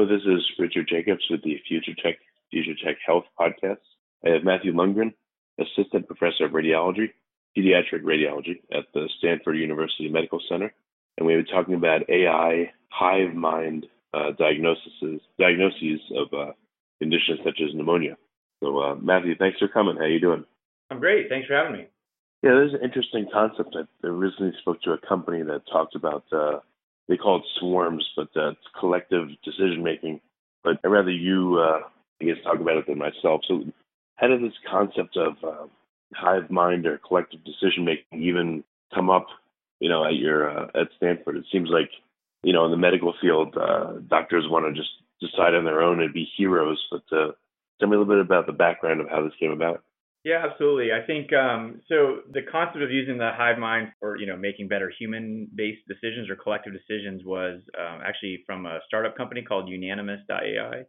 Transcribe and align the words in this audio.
Hello, 0.00 0.16
this 0.16 0.24
is 0.24 0.42
Richard 0.58 0.88
Jacobs 0.88 1.26
with 1.28 1.42
the 1.42 1.60
Future 1.68 1.92
Tech 2.02 2.16
Future 2.50 2.72
Tech 2.82 2.96
Health 3.04 3.24
podcast. 3.38 3.84
I 4.24 4.30
have 4.30 4.44
Matthew 4.44 4.72
Lungren, 4.72 5.12
Assistant 5.58 6.06
Professor 6.06 6.46
of 6.46 6.52
Radiology, 6.52 7.10
Pediatric 7.54 8.02
Radiology 8.02 8.62
at 8.72 8.86
the 8.94 9.10
Stanford 9.18 9.58
University 9.58 10.08
Medical 10.08 10.40
Center, 10.48 10.72
and 11.18 11.26
we 11.26 11.36
were 11.36 11.42
talking 11.42 11.74
about 11.74 12.08
AI 12.08 12.72
hive 12.88 13.34
mind 13.34 13.88
uh, 14.14 14.30
diagnoses 14.38 15.20
diagnoses 15.38 16.00
of 16.16 16.32
uh, 16.32 16.52
conditions 16.98 17.40
such 17.44 17.60
as 17.60 17.74
pneumonia. 17.74 18.16
So, 18.62 18.78
uh, 18.78 18.94
Matthew, 18.94 19.36
thanks 19.36 19.58
for 19.58 19.68
coming. 19.68 19.96
How 19.96 20.04
are 20.04 20.08
you 20.08 20.18
doing? 20.18 20.46
I'm 20.88 20.98
great. 20.98 21.28
Thanks 21.28 21.46
for 21.46 21.56
having 21.56 21.74
me. 21.74 21.88
Yeah, 22.42 22.52
there's 22.52 22.72
an 22.72 22.80
interesting 22.82 23.26
concept. 23.30 23.76
I 23.76 24.06
recently 24.06 24.54
spoke 24.62 24.80
to 24.80 24.92
a 24.92 24.98
company 25.06 25.42
that 25.42 25.60
talked 25.70 25.94
about 25.94 26.24
uh, 26.32 26.60
they 27.10 27.16
call 27.16 27.38
it 27.38 27.44
swarms, 27.58 28.08
but 28.16 28.28
uh, 28.36 28.50
it's 28.50 28.60
collective 28.78 29.28
decision 29.44 29.82
making. 29.82 30.20
But 30.62 30.78
I'd 30.84 30.88
rather 30.88 31.10
you, 31.10 31.58
uh, 31.58 31.80
I 32.22 32.24
guess, 32.24 32.36
talk 32.44 32.60
about 32.60 32.76
it 32.76 32.86
than 32.86 32.98
myself. 32.98 33.42
So, 33.48 33.64
how 34.16 34.28
did 34.28 34.42
this 34.42 34.56
concept 34.70 35.16
of 35.16 35.32
uh, 35.42 35.66
hive 36.14 36.50
mind 36.50 36.86
or 36.86 36.98
collective 36.98 37.40
decision 37.44 37.84
making 37.84 38.22
even 38.22 38.62
come 38.94 39.10
up? 39.10 39.26
You 39.80 39.88
know, 39.88 40.04
at 40.04 40.14
your 40.14 40.48
uh, 40.48 40.66
at 40.74 40.88
Stanford, 40.96 41.36
it 41.36 41.46
seems 41.50 41.68
like 41.68 41.90
you 42.44 42.52
know 42.52 42.64
in 42.66 42.70
the 42.70 42.76
medical 42.76 43.12
field, 43.20 43.56
uh, 43.56 43.94
doctors 44.08 44.44
want 44.48 44.66
to 44.66 44.80
just 44.80 44.90
decide 45.20 45.54
on 45.54 45.64
their 45.64 45.82
own 45.82 46.00
and 46.00 46.14
be 46.14 46.28
heroes. 46.36 46.80
But 46.92 47.02
uh, 47.10 47.32
tell 47.80 47.88
me 47.88 47.96
a 47.96 47.98
little 47.98 48.04
bit 48.04 48.20
about 48.20 48.46
the 48.46 48.52
background 48.52 49.00
of 49.00 49.08
how 49.08 49.24
this 49.24 49.34
came 49.40 49.50
about. 49.50 49.82
Yeah, 50.24 50.44
absolutely. 50.50 50.92
I 50.92 51.06
think 51.06 51.32
um, 51.32 51.80
so. 51.88 52.18
The 52.30 52.42
concept 52.42 52.82
of 52.82 52.90
using 52.90 53.16
the 53.16 53.30
hive 53.34 53.58
mind 53.58 53.88
for 53.98 54.18
you 54.18 54.26
know 54.26 54.36
making 54.36 54.68
better 54.68 54.92
human-based 54.98 55.80
decisions 55.88 56.28
or 56.28 56.36
collective 56.36 56.74
decisions 56.74 57.22
was 57.24 57.60
um, 57.78 58.00
actually 58.04 58.42
from 58.44 58.66
a 58.66 58.80
startup 58.86 59.16
company 59.16 59.40
called 59.40 59.70
Unanimous.ai, 59.70 60.84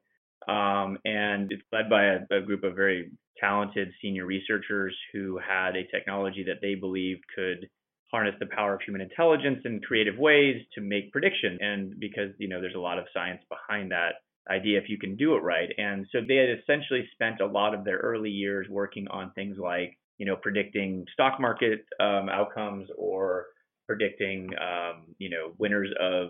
um, 0.49 0.97
and 1.05 1.49
it's 1.49 1.63
led 1.71 1.89
by 1.89 2.03
a, 2.07 2.19
a, 2.29 2.41
group 2.41 2.65
of 2.65 2.75
very 2.75 3.11
talented 3.39 3.93
senior 4.01 4.25
researchers 4.25 4.93
who 5.13 5.39
had 5.39 5.77
a 5.77 5.87
technology 5.87 6.43
that 6.43 6.57
they 6.61 6.75
believed 6.75 7.21
could 7.33 7.69
harness 8.11 8.35
the 8.41 8.47
power 8.47 8.73
of 8.73 8.81
human 8.81 8.99
intelligence 8.99 9.61
in 9.63 9.79
creative 9.79 10.17
ways 10.17 10.61
to 10.75 10.81
make 10.81 11.09
prediction. 11.13 11.57
And 11.61 11.97
because 12.01 12.31
you 12.37 12.49
know 12.49 12.59
there's 12.59 12.75
a 12.75 12.79
lot 12.79 12.99
of 12.99 13.05
science 13.13 13.41
behind 13.47 13.91
that 13.91 14.15
idea 14.49 14.79
if 14.79 14.89
you 14.89 14.97
can 14.97 15.15
do 15.15 15.35
it 15.35 15.43
right. 15.43 15.69
And 15.77 16.07
so 16.11 16.19
they 16.25 16.35
had 16.35 16.49
essentially 16.49 17.07
spent 17.13 17.41
a 17.41 17.45
lot 17.45 17.73
of 17.73 17.83
their 17.83 17.97
early 17.97 18.29
years 18.29 18.67
working 18.69 19.07
on 19.09 19.31
things 19.33 19.57
like, 19.59 19.97
you 20.17 20.25
know, 20.25 20.35
predicting 20.35 21.05
stock 21.13 21.39
market 21.39 21.85
um, 21.99 22.29
outcomes 22.29 22.87
or 22.97 23.45
predicting, 23.87 24.49
um, 24.59 25.03
you 25.17 25.29
know, 25.29 25.53
winners 25.57 25.89
of 25.99 26.29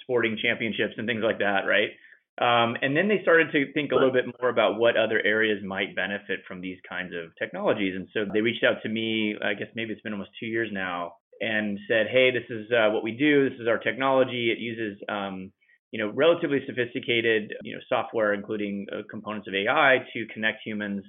sporting 0.00 0.38
championships 0.40 0.94
and 0.96 1.06
things 1.06 1.22
like 1.22 1.38
that, 1.38 1.60
right? 1.66 1.90
Um, 2.38 2.76
and 2.82 2.94
then 2.94 3.08
they 3.08 3.22
started 3.22 3.50
to 3.52 3.72
think 3.72 3.92
a 3.92 3.94
little 3.94 4.12
bit 4.12 4.26
more 4.40 4.50
about 4.50 4.78
what 4.78 4.96
other 4.96 5.20
areas 5.24 5.64
might 5.64 5.96
benefit 5.96 6.40
from 6.46 6.60
these 6.60 6.76
kinds 6.86 7.14
of 7.14 7.32
technologies. 7.38 7.94
And 7.96 8.08
so 8.12 8.26
they 8.30 8.42
reached 8.42 8.64
out 8.64 8.82
to 8.82 8.90
me, 8.90 9.36
I 9.42 9.54
guess 9.54 9.68
maybe 9.74 9.92
it's 9.92 10.02
been 10.02 10.12
almost 10.12 10.32
two 10.38 10.46
years 10.46 10.68
now, 10.70 11.14
and 11.40 11.78
said, 11.88 12.08
hey, 12.10 12.30
this 12.30 12.44
is 12.50 12.66
uh, 12.72 12.90
what 12.90 13.02
we 13.02 13.12
do. 13.12 13.48
This 13.48 13.58
is 13.58 13.68
our 13.68 13.78
technology. 13.78 14.52
It 14.52 14.58
uses 14.58 15.02
um, 15.08 15.50
you 15.96 16.04
know, 16.04 16.12
relatively 16.14 16.58
sophisticated, 16.66 17.54
you 17.62 17.72
know, 17.74 17.80
software, 17.88 18.34
including 18.34 18.86
uh, 18.92 19.00
components 19.10 19.48
of 19.48 19.54
AI, 19.54 20.04
to 20.12 20.26
connect 20.34 20.58
humans 20.62 21.02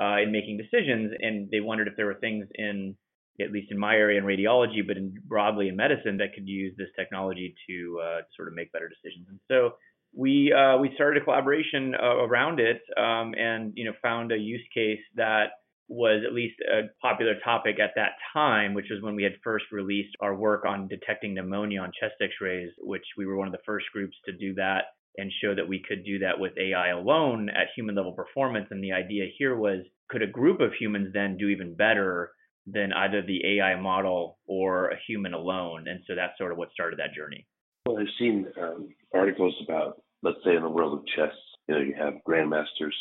uh, 0.00 0.16
in 0.20 0.32
making 0.32 0.58
decisions. 0.58 1.12
And 1.20 1.48
they 1.52 1.60
wondered 1.60 1.86
if 1.86 1.94
there 1.96 2.06
were 2.06 2.18
things 2.20 2.48
in, 2.56 2.96
at 3.40 3.52
least 3.52 3.70
in 3.70 3.78
my 3.78 3.94
area 3.94 4.18
in 4.18 4.24
radiology, 4.24 4.84
but 4.84 4.96
in, 4.96 5.14
broadly 5.28 5.68
in 5.68 5.76
medicine, 5.76 6.16
that 6.16 6.34
could 6.34 6.48
use 6.48 6.74
this 6.76 6.88
technology 6.98 7.54
to 7.68 8.00
uh, 8.02 8.20
sort 8.34 8.48
of 8.48 8.54
make 8.54 8.72
better 8.72 8.88
decisions. 8.88 9.28
And 9.28 9.38
so 9.46 9.74
we 10.12 10.52
uh, 10.52 10.76
we 10.78 10.90
started 10.96 11.22
a 11.22 11.24
collaboration 11.24 11.94
uh, 11.94 12.16
around 12.26 12.58
it, 12.58 12.82
um, 12.98 13.34
and 13.38 13.72
you 13.76 13.84
know, 13.84 13.92
found 14.02 14.32
a 14.32 14.36
use 14.36 14.66
case 14.74 15.00
that 15.14 15.50
was 15.92 16.24
at 16.26 16.32
least 16.32 16.54
a 16.60 16.88
popular 17.02 17.34
topic 17.44 17.78
at 17.78 17.90
that 17.96 18.12
time, 18.32 18.72
which 18.72 18.86
was 18.90 19.02
when 19.02 19.14
we 19.14 19.22
had 19.22 19.34
first 19.44 19.66
released 19.70 20.16
our 20.20 20.34
work 20.34 20.64
on 20.64 20.88
detecting 20.88 21.34
pneumonia 21.34 21.80
on 21.80 21.92
chest 22.00 22.14
x 22.22 22.32
rays, 22.40 22.70
which 22.78 23.04
we 23.18 23.26
were 23.26 23.36
one 23.36 23.46
of 23.46 23.52
the 23.52 23.66
first 23.66 23.84
groups 23.92 24.16
to 24.24 24.32
do 24.32 24.54
that 24.54 24.84
and 25.18 25.30
show 25.42 25.54
that 25.54 25.68
we 25.68 25.82
could 25.86 26.02
do 26.04 26.18
that 26.20 26.38
with 26.38 26.52
AI 26.56 26.88
alone 26.88 27.50
at 27.50 27.66
human 27.76 27.94
level 27.94 28.12
performance. 28.12 28.68
And 28.70 28.82
the 28.82 28.92
idea 28.92 29.26
here 29.36 29.54
was 29.54 29.84
could 30.08 30.22
a 30.22 30.26
group 30.26 30.60
of 30.60 30.70
humans 30.80 31.12
then 31.12 31.36
do 31.36 31.48
even 31.48 31.74
better 31.74 32.32
than 32.66 32.94
either 32.94 33.20
the 33.20 33.58
AI 33.58 33.78
model 33.78 34.38
or 34.46 34.88
a 34.88 34.96
human 35.06 35.34
alone? 35.34 35.88
And 35.88 36.00
so 36.06 36.14
that's 36.14 36.38
sort 36.38 36.52
of 36.52 36.58
what 36.58 36.72
started 36.72 36.98
that 37.00 37.14
journey. 37.14 37.46
Well, 37.84 37.98
I've 37.98 38.06
seen 38.18 38.46
um, 38.58 38.88
articles 39.12 39.54
about, 39.62 40.00
let's 40.22 40.38
say, 40.42 40.56
in 40.56 40.62
the 40.62 40.70
world 40.70 40.98
of 40.98 41.04
chess, 41.14 41.34
you 41.68 41.74
know, 41.74 41.80
you 41.82 41.94
have 41.98 42.14
grandmasters 42.26 42.96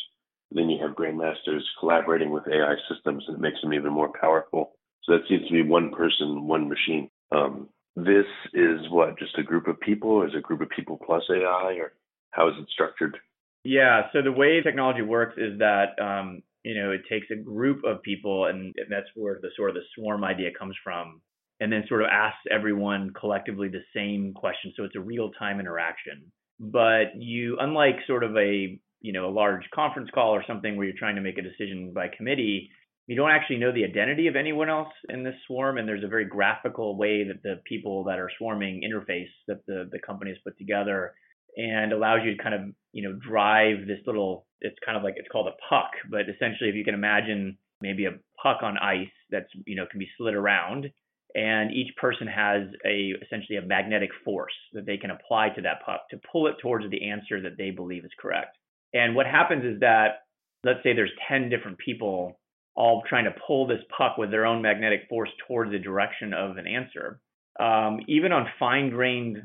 then 0.51 0.69
you 0.69 0.81
have 0.85 0.95
grandmasters 0.95 1.61
collaborating 1.79 2.31
with 2.31 2.47
AI 2.47 2.75
systems, 2.89 3.23
and 3.27 3.37
it 3.37 3.41
makes 3.41 3.61
them 3.61 3.73
even 3.73 3.91
more 3.91 4.11
powerful. 4.19 4.71
So 5.03 5.13
that 5.13 5.27
seems 5.27 5.47
to 5.47 5.53
be 5.53 5.63
one 5.63 5.91
person, 5.91 6.47
one 6.47 6.69
machine. 6.69 7.09
Um, 7.31 7.69
this 7.95 8.25
is 8.53 8.79
what 8.89 9.17
just 9.17 9.37
a 9.37 9.43
group 9.43 9.67
of 9.67 9.79
people, 9.79 10.23
is 10.23 10.31
a 10.37 10.41
group 10.41 10.61
of 10.61 10.69
people 10.69 10.99
plus 11.05 11.23
AI, 11.29 11.75
or 11.79 11.93
how 12.31 12.47
is 12.47 12.55
it 12.59 12.67
structured? 12.71 13.17
Yeah. 13.63 14.03
So 14.13 14.21
the 14.21 14.31
way 14.31 14.61
technology 14.61 15.01
works 15.01 15.35
is 15.37 15.59
that 15.59 15.99
um, 16.01 16.41
you 16.63 16.75
know 16.75 16.91
it 16.91 17.01
takes 17.09 17.27
a 17.31 17.35
group 17.35 17.83
of 17.83 18.01
people, 18.01 18.45
and 18.45 18.73
that's 18.89 19.07
where 19.15 19.39
the 19.41 19.49
sort 19.55 19.69
of 19.69 19.75
the 19.75 19.81
swarm 19.95 20.23
idea 20.23 20.49
comes 20.57 20.75
from, 20.83 21.21
and 21.59 21.71
then 21.71 21.83
sort 21.87 22.01
of 22.01 22.07
asks 22.11 22.39
everyone 22.49 23.11
collectively 23.19 23.67
the 23.67 23.83
same 23.95 24.33
question. 24.33 24.73
So 24.75 24.83
it's 24.83 24.95
a 24.95 25.01
real 25.01 25.31
time 25.31 25.59
interaction. 25.59 26.31
But 26.59 27.15
you, 27.15 27.57
unlike 27.59 27.95
sort 28.07 28.23
of 28.23 28.35
a 28.37 28.79
you 29.01 29.13
know 29.13 29.27
a 29.27 29.31
large 29.31 29.63
conference 29.73 30.09
call 30.13 30.31
or 30.31 30.43
something 30.47 30.75
where 30.75 30.85
you're 30.85 30.97
trying 30.97 31.15
to 31.15 31.21
make 31.21 31.37
a 31.37 31.41
decision 31.41 31.91
by 31.93 32.07
committee 32.07 32.69
you 33.07 33.15
don't 33.15 33.31
actually 33.31 33.57
know 33.57 33.73
the 33.73 33.83
identity 33.83 34.27
of 34.27 34.35
anyone 34.35 34.69
else 34.69 34.93
in 35.09 35.23
this 35.23 35.35
swarm 35.45 35.77
and 35.77 35.87
there's 35.87 36.03
a 36.03 36.07
very 36.07 36.25
graphical 36.25 36.97
way 36.97 37.23
that 37.23 37.43
the 37.43 37.61
people 37.65 38.03
that 38.05 38.19
are 38.19 38.29
swarming 38.37 38.81
interface 38.81 39.29
that 39.47 39.65
the 39.67 39.89
the 39.91 39.99
company 39.99 40.31
has 40.31 40.37
put 40.43 40.57
together 40.57 41.13
and 41.57 41.91
allows 41.91 42.19
you 42.23 42.35
to 42.35 42.41
kind 42.41 42.55
of 42.55 42.61
you 42.93 43.03
know 43.03 43.17
drive 43.27 43.87
this 43.87 43.99
little 44.05 44.45
it's 44.61 44.77
kind 44.85 44.97
of 44.97 45.03
like 45.03 45.15
it's 45.17 45.27
called 45.31 45.47
a 45.47 45.57
puck 45.69 45.91
but 46.09 46.21
essentially 46.21 46.69
if 46.69 46.75
you 46.75 46.85
can 46.85 46.93
imagine 46.93 47.57
maybe 47.81 48.05
a 48.05 48.11
puck 48.41 48.59
on 48.63 48.77
ice 48.77 49.07
that's 49.29 49.49
you 49.65 49.75
know 49.75 49.85
can 49.89 49.99
be 49.99 50.07
slid 50.17 50.35
around 50.35 50.89
and 51.33 51.71
each 51.71 51.95
person 51.95 52.27
has 52.27 52.63
a 52.85 53.13
essentially 53.23 53.57
a 53.57 53.61
magnetic 53.61 54.09
force 54.23 54.53
that 54.73 54.85
they 54.85 54.97
can 54.97 55.11
apply 55.11 55.49
to 55.49 55.61
that 55.61 55.83
puck 55.85 56.01
to 56.09 56.19
pull 56.31 56.47
it 56.47 56.55
towards 56.61 56.89
the 56.89 57.09
answer 57.09 57.41
that 57.41 57.57
they 57.57 57.71
believe 57.71 58.05
is 58.05 58.11
correct 58.19 58.57
and 58.93 59.15
what 59.15 59.25
happens 59.25 59.63
is 59.65 59.79
that, 59.81 60.23
let's 60.63 60.79
say 60.83 60.93
there's 60.93 61.11
10 61.27 61.49
different 61.49 61.77
people 61.77 62.39
all 62.75 63.03
trying 63.07 63.25
to 63.25 63.35
pull 63.45 63.67
this 63.67 63.81
puck 63.95 64.17
with 64.17 64.31
their 64.31 64.45
own 64.45 64.61
magnetic 64.61 65.01
force 65.09 65.29
towards 65.47 65.71
the 65.71 65.79
direction 65.79 66.33
of 66.33 66.57
an 66.57 66.67
answer. 66.67 67.19
Um, 67.59 67.99
even 68.07 68.31
on 68.31 68.47
fine 68.59 68.89
grained 68.89 69.37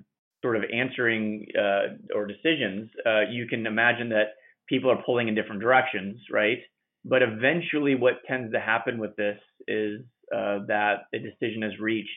sort 0.43 0.57
of 0.57 0.63
answering 0.73 1.47
uh, 1.59 2.15
or 2.15 2.27
decisions, 2.27 2.91
uh, 3.05 3.23
you 3.31 3.47
can 3.47 3.67
imagine 3.67 4.11
that 4.11 4.35
people 4.69 4.91
are 4.91 5.03
pulling 5.05 5.29
in 5.29 5.35
different 5.35 5.61
directions, 5.61 6.21
right? 6.31 6.59
But 7.05 7.23
eventually, 7.23 7.95
what 7.95 8.25
tends 8.27 8.53
to 8.53 8.61
happen 8.61 8.99
with 8.99 9.17
this 9.17 9.39
is 9.67 10.01
uh, 10.33 10.59
that 10.69 11.07
a 11.15 11.19
decision 11.19 11.63
is 11.63 11.79
reached 11.81 12.11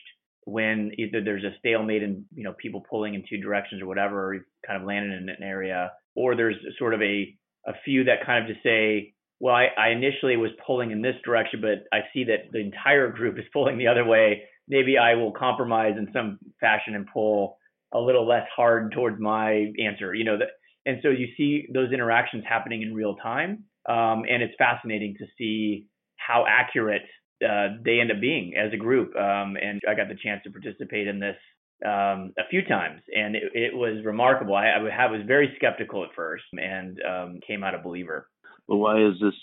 when 0.44 0.92
either 0.98 1.22
there's 1.22 1.44
a 1.44 1.56
stalemate 1.58 2.02
and 2.02 2.24
you 2.34 2.42
know 2.42 2.54
people 2.58 2.84
pulling 2.88 3.14
in 3.14 3.24
two 3.28 3.38
directions 3.38 3.82
or 3.82 3.86
whatever, 3.86 4.28
or 4.28 4.34
you've 4.34 4.44
kind 4.66 4.80
of 4.80 4.86
landed 4.86 5.22
in 5.22 5.28
an 5.28 5.42
area 5.42 5.92
or 6.14 6.36
there's 6.36 6.56
sort 6.78 6.94
of 6.94 7.02
a 7.02 7.36
a 7.66 7.72
few 7.84 8.04
that 8.04 8.24
kind 8.24 8.42
of 8.42 8.50
just 8.50 8.62
say, 8.64 9.12
well, 9.38 9.54
I, 9.54 9.68
I 9.78 9.88
initially 9.90 10.36
was 10.36 10.50
pulling 10.66 10.90
in 10.90 11.02
this 11.02 11.16
direction, 11.24 11.60
but 11.60 11.84
I 11.92 12.00
see 12.12 12.24
that 12.24 12.52
the 12.52 12.58
entire 12.58 13.10
group 13.10 13.38
is 13.38 13.44
pulling 13.52 13.78
the 13.78 13.86
other 13.86 14.04
way. 14.04 14.42
Maybe 14.68 14.98
I 14.98 15.14
will 15.14 15.32
compromise 15.32 15.94
in 15.98 16.08
some 16.12 16.38
fashion 16.60 16.94
and 16.94 17.06
pull 17.12 17.56
a 17.92 17.98
little 17.98 18.26
less 18.26 18.46
hard 18.54 18.92
towards 18.92 19.20
my 19.20 19.72
answer. 19.82 20.14
You 20.14 20.24
know, 20.24 20.38
that, 20.38 20.48
and 20.86 20.98
so 21.02 21.08
you 21.08 21.28
see 21.36 21.66
those 21.72 21.92
interactions 21.92 22.44
happening 22.48 22.82
in 22.82 22.94
real 22.94 23.16
time, 23.16 23.64
um, 23.88 24.22
and 24.28 24.42
it's 24.42 24.54
fascinating 24.58 25.16
to 25.18 25.26
see 25.36 25.86
how 26.16 26.44
accurate 26.48 27.02
uh, 27.44 27.68
they 27.84 28.00
end 28.00 28.12
up 28.12 28.20
being 28.20 28.54
as 28.56 28.72
a 28.72 28.76
group. 28.76 29.14
Um, 29.16 29.56
and 29.60 29.80
I 29.88 29.94
got 29.94 30.08
the 30.08 30.16
chance 30.22 30.42
to 30.44 30.50
participate 30.50 31.08
in 31.08 31.18
this 31.18 31.36
um, 31.84 32.32
a 32.38 32.48
few 32.50 32.62
times, 32.62 33.00
and 33.14 33.34
it, 33.36 33.44
it 33.54 33.74
was 33.74 34.04
remarkable. 34.04 34.54
I, 34.54 34.68
I, 34.68 35.10
was 35.10 35.22
very 35.26 35.52
skeptical 35.56 36.04
at 36.04 36.10
first, 36.14 36.44
and 36.52 36.98
um, 37.02 37.40
came 37.46 37.64
out 37.64 37.74
a 37.74 37.78
believer. 37.78 38.28
Well, 38.68 38.78
why 38.78 39.02
is 39.02 39.14
this 39.20 39.34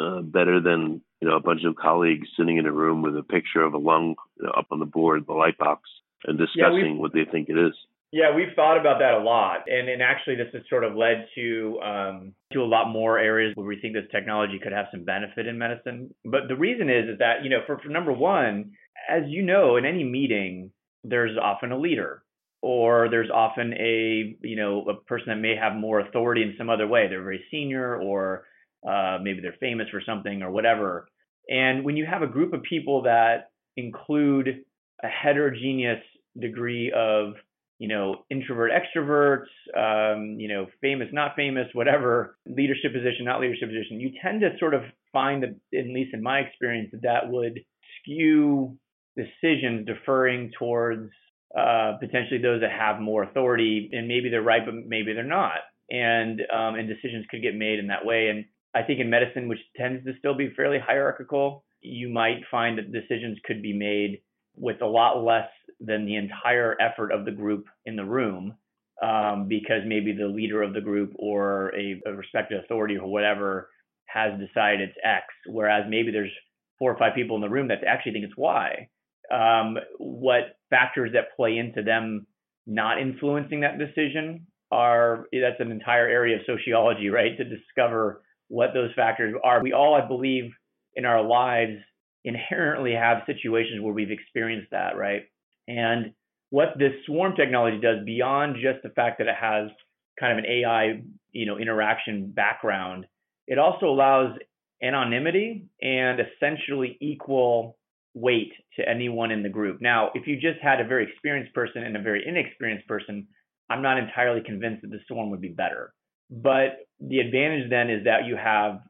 uh, 0.00 0.20
better 0.20 0.60
than 0.60 1.00
you 1.20 1.28
know 1.28 1.36
a 1.36 1.40
bunch 1.40 1.62
of 1.64 1.76
colleagues 1.76 2.28
sitting 2.38 2.58
in 2.58 2.66
a 2.66 2.72
room 2.72 3.02
with 3.02 3.16
a 3.16 3.22
picture 3.22 3.62
of 3.62 3.74
a 3.74 3.78
lung 3.78 4.14
you 4.38 4.46
know, 4.46 4.52
up 4.52 4.66
on 4.70 4.78
the 4.78 4.86
board, 4.86 5.24
the 5.26 5.32
light 5.32 5.58
box, 5.58 5.82
and 6.24 6.38
discussing 6.38 6.96
yeah, 6.96 7.00
what 7.00 7.12
they 7.12 7.24
think 7.30 7.48
it 7.48 7.58
is? 7.58 7.72
Yeah, 8.12 8.34
we've 8.34 8.54
thought 8.54 8.78
about 8.78 9.00
that 9.00 9.14
a 9.14 9.22
lot, 9.22 9.64
and 9.66 9.88
and 9.88 10.02
actually 10.02 10.36
this 10.36 10.48
has 10.52 10.62
sort 10.68 10.84
of 10.84 10.94
led 10.94 11.26
to 11.34 11.80
um, 11.80 12.32
to 12.52 12.60
a 12.60 12.64
lot 12.64 12.90
more 12.90 13.18
areas 13.18 13.52
where 13.56 13.66
we 13.66 13.80
think 13.80 13.94
this 13.94 14.04
technology 14.12 14.60
could 14.62 14.72
have 14.72 14.86
some 14.90 15.04
benefit 15.04 15.46
in 15.46 15.58
medicine. 15.58 16.14
But 16.24 16.48
the 16.48 16.56
reason 16.56 16.88
is 16.88 17.08
is 17.08 17.18
that 17.18 17.42
you 17.42 17.50
know 17.50 17.60
for, 17.66 17.78
for 17.78 17.88
number 17.88 18.12
one, 18.12 18.72
as 19.10 19.24
you 19.26 19.42
know, 19.42 19.76
in 19.76 19.84
any 19.84 20.04
meeting, 20.04 20.70
there's 21.08 21.36
often 21.40 21.72
a 21.72 21.78
leader, 21.78 22.22
or 22.62 23.08
there's 23.10 23.30
often 23.30 23.72
a 23.74 24.36
you 24.40 24.56
know 24.56 24.84
a 24.88 24.94
person 24.94 25.28
that 25.28 25.36
may 25.36 25.56
have 25.56 25.74
more 25.74 26.00
authority 26.00 26.42
in 26.42 26.54
some 26.58 26.70
other 26.70 26.86
way. 26.86 27.06
They're 27.08 27.22
very 27.22 27.44
senior, 27.50 28.00
or 28.00 28.44
uh, 28.88 29.18
maybe 29.22 29.40
they're 29.40 29.56
famous 29.60 29.88
for 29.90 30.02
something, 30.04 30.42
or 30.42 30.50
whatever. 30.50 31.08
And 31.48 31.84
when 31.84 31.96
you 31.96 32.06
have 32.06 32.22
a 32.22 32.26
group 32.26 32.52
of 32.52 32.62
people 32.62 33.02
that 33.02 33.50
include 33.76 34.64
a 35.02 35.08
heterogeneous 35.08 36.02
degree 36.38 36.92
of 36.94 37.34
you 37.78 37.88
know, 37.88 38.24
introvert, 38.30 38.70
extroverts, 38.70 39.46
um, 39.76 40.40
you 40.40 40.48
know, 40.48 40.66
famous, 40.80 41.08
not 41.12 41.36
famous, 41.36 41.66
whatever, 41.74 42.38
leadership 42.46 42.92
position, 42.92 43.24
not 43.24 43.40
leadership 43.40 43.68
position, 43.68 44.00
you 44.00 44.12
tend 44.22 44.40
to 44.40 44.50
sort 44.58 44.72
of 44.72 44.82
find 45.12 45.42
that, 45.42 45.50
at 45.78 45.86
least 45.86 46.14
in 46.14 46.22
my 46.22 46.38
experience, 46.38 46.88
that 46.92 47.02
that 47.02 47.30
would 47.30 47.60
skew 48.00 48.76
decisions 49.16 49.86
deferring 49.86 50.52
towards 50.58 51.10
uh, 51.56 51.94
potentially 52.00 52.40
those 52.40 52.60
that 52.60 52.70
have 52.70 53.00
more 53.00 53.22
authority, 53.22 53.88
and 53.92 54.08
maybe 54.08 54.28
they're 54.28 54.42
right, 54.42 54.62
but 54.64 54.74
maybe 54.74 55.12
they're 55.12 55.24
not, 55.24 55.60
and 55.90 56.40
um, 56.52 56.74
and 56.74 56.88
decisions 56.88 57.24
could 57.30 57.42
get 57.42 57.54
made 57.54 57.78
in 57.78 57.86
that 57.86 58.04
way. 58.04 58.28
And 58.28 58.44
I 58.74 58.82
think 58.82 59.00
in 59.00 59.08
medicine, 59.08 59.48
which 59.48 59.60
tends 59.76 60.04
to 60.04 60.12
still 60.18 60.36
be 60.36 60.52
fairly 60.54 60.78
hierarchical, 60.78 61.64
you 61.80 62.08
might 62.08 62.42
find 62.50 62.78
that 62.78 62.92
decisions 62.92 63.38
could 63.44 63.62
be 63.62 63.72
made 63.72 64.20
with 64.56 64.82
a 64.82 64.86
lot 64.86 65.22
less 65.22 65.48
than 65.80 66.04
the 66.04 66.16
entire 66.16 66.76
effort 66.80 67.12
of 67.12 67.24
the 67.24 67.30
group 67.30 67.66
in 67.84 67.96
the 67.96 68.04
room 68.04 68.54
um, 69.02 69.46
because 69.48 69.82
maybe 69.86 70.12
the 70.12 70.26
leader 70.26 70.62
of 70.62 70.72
the 70.72 70.80
group 70.80 71.12
or 71.18 71.74
a, 71.76 72.00
a 72.06 72.12
respected 72.12 72.62
authority 72.64 72.96
or 72.96 73.10
whatever 73.10 73.68
has 74.06 74.32
decided 74.38 74.88
it's 74.88 74.98
X, 75.04 75.26
whereas 75.46 75.84
maybe 75.88 76.10
there's 76.10 76.32
four 76.78 76.92
or 76.92 76.98
five 76.98 77.14
people 77.14 77.36
in 77.36 77.42
the 77.42 77.48
room 77.48 77.68
that 77.68 77.84
actually 77.86 78.12
think 78.12 78.24
it's 78.24 78.36
Y. 78.36 78.88
Um, 79.32 79.76
what 79.98 80.58
factors 80.70 81.12
that 81.14 81.36
play 81.36 81.58
into 81.58 81.82
them 81.82 82.26
not 82.66 83.00
influencing 83.00 83.60
that 83.60 83.78
decision 83.78 84.46
are 84.70 85.26
that's 85.32 85.60
an 85.60 85.70
entire 85.70 86.08
area 86.08 86.36
of 86.36 86.42
sociology, 86.46 87.08
right? 87.08 87.36
To 87.36 87.44
discover 87.44 88.22
what 88.48 88.70
those 88.74 88.90
factors 88.94 89.34
are. 89.44 89.62
We 89.62 89.72
all, 89.72 89.94
I 89.94 90.06
believe, 90.06 90.50
in 90.94 91.04
our 91.04 91.22
lives 91.22 91.78
inherently 92.24 92.92
have 92.92 93.18
situations 93.26 93.80
where 93.80 93.92
we've 93.92 94.10
experienced 94.10 94.70
that, 94.72 94.96
right? 94.96 95.22
And 95.68 96.12
what 96.50 96.78
this 96.78 96.92
swarm 97.06 97.34
technology 97.36 97.78
does 97.80 98.04
beyond 98.04 98.56
just 98.56 98.82
the 98.82 98.90
fact 98.90 99.18
that 99.18 99.28
it 99.28 99.36
has 99.40 99.70
kind 100.18 100.32
of 100.32 100.38
an 100.38 100.50
AI, 100.50 101.02
you 101.32 101.46
know, 101.46 101.58
interaction 101.58 102.32
background, 102.32 103.06
it 103.46 103.58
also 103.58 103.86
allows 103.86 104.36
anonymity 104.82 105.66
and 105.80 106.20
essentially 106.20 106.96
equal 107.00 107.75
weight 108.16 108.52
to 108.74 108.88
anyone 108.88 109.30
in 109.30 109.42
the 109.42 109.48
group. 109.48 109.82
Now, 109.82 110.10
if 110.14 110.26
you 110.26 110.36
just 110.36 110.58
had 110.62 110.80
a 110.80 110.84
very 110.86 111.04
experienced 111.04 111.52
person 111.54 111.82
and 111.82 111.96
a 111.96 112.02
very 112.02 112.24
inexperienced 112.26 112.88
person, 112.88 113.28
I'm 113.68 113.82
not 113.82 113.98
entirely 113.98 114.40
convinced 114.40 114.82
that 114.82 114.90
the 114.90 115.00
swarm 115.06 115.30
would 115.30 115.42
be 115.42 115.50
better. 115.50 115.92
But 116.30 116.78
the 116.98 117.18
advantage 117.18 117.68
then 117.68 117.90
is 117.90 118.04
that 118.04 118.24
you 118.24 118.34
have, 118.34 118.80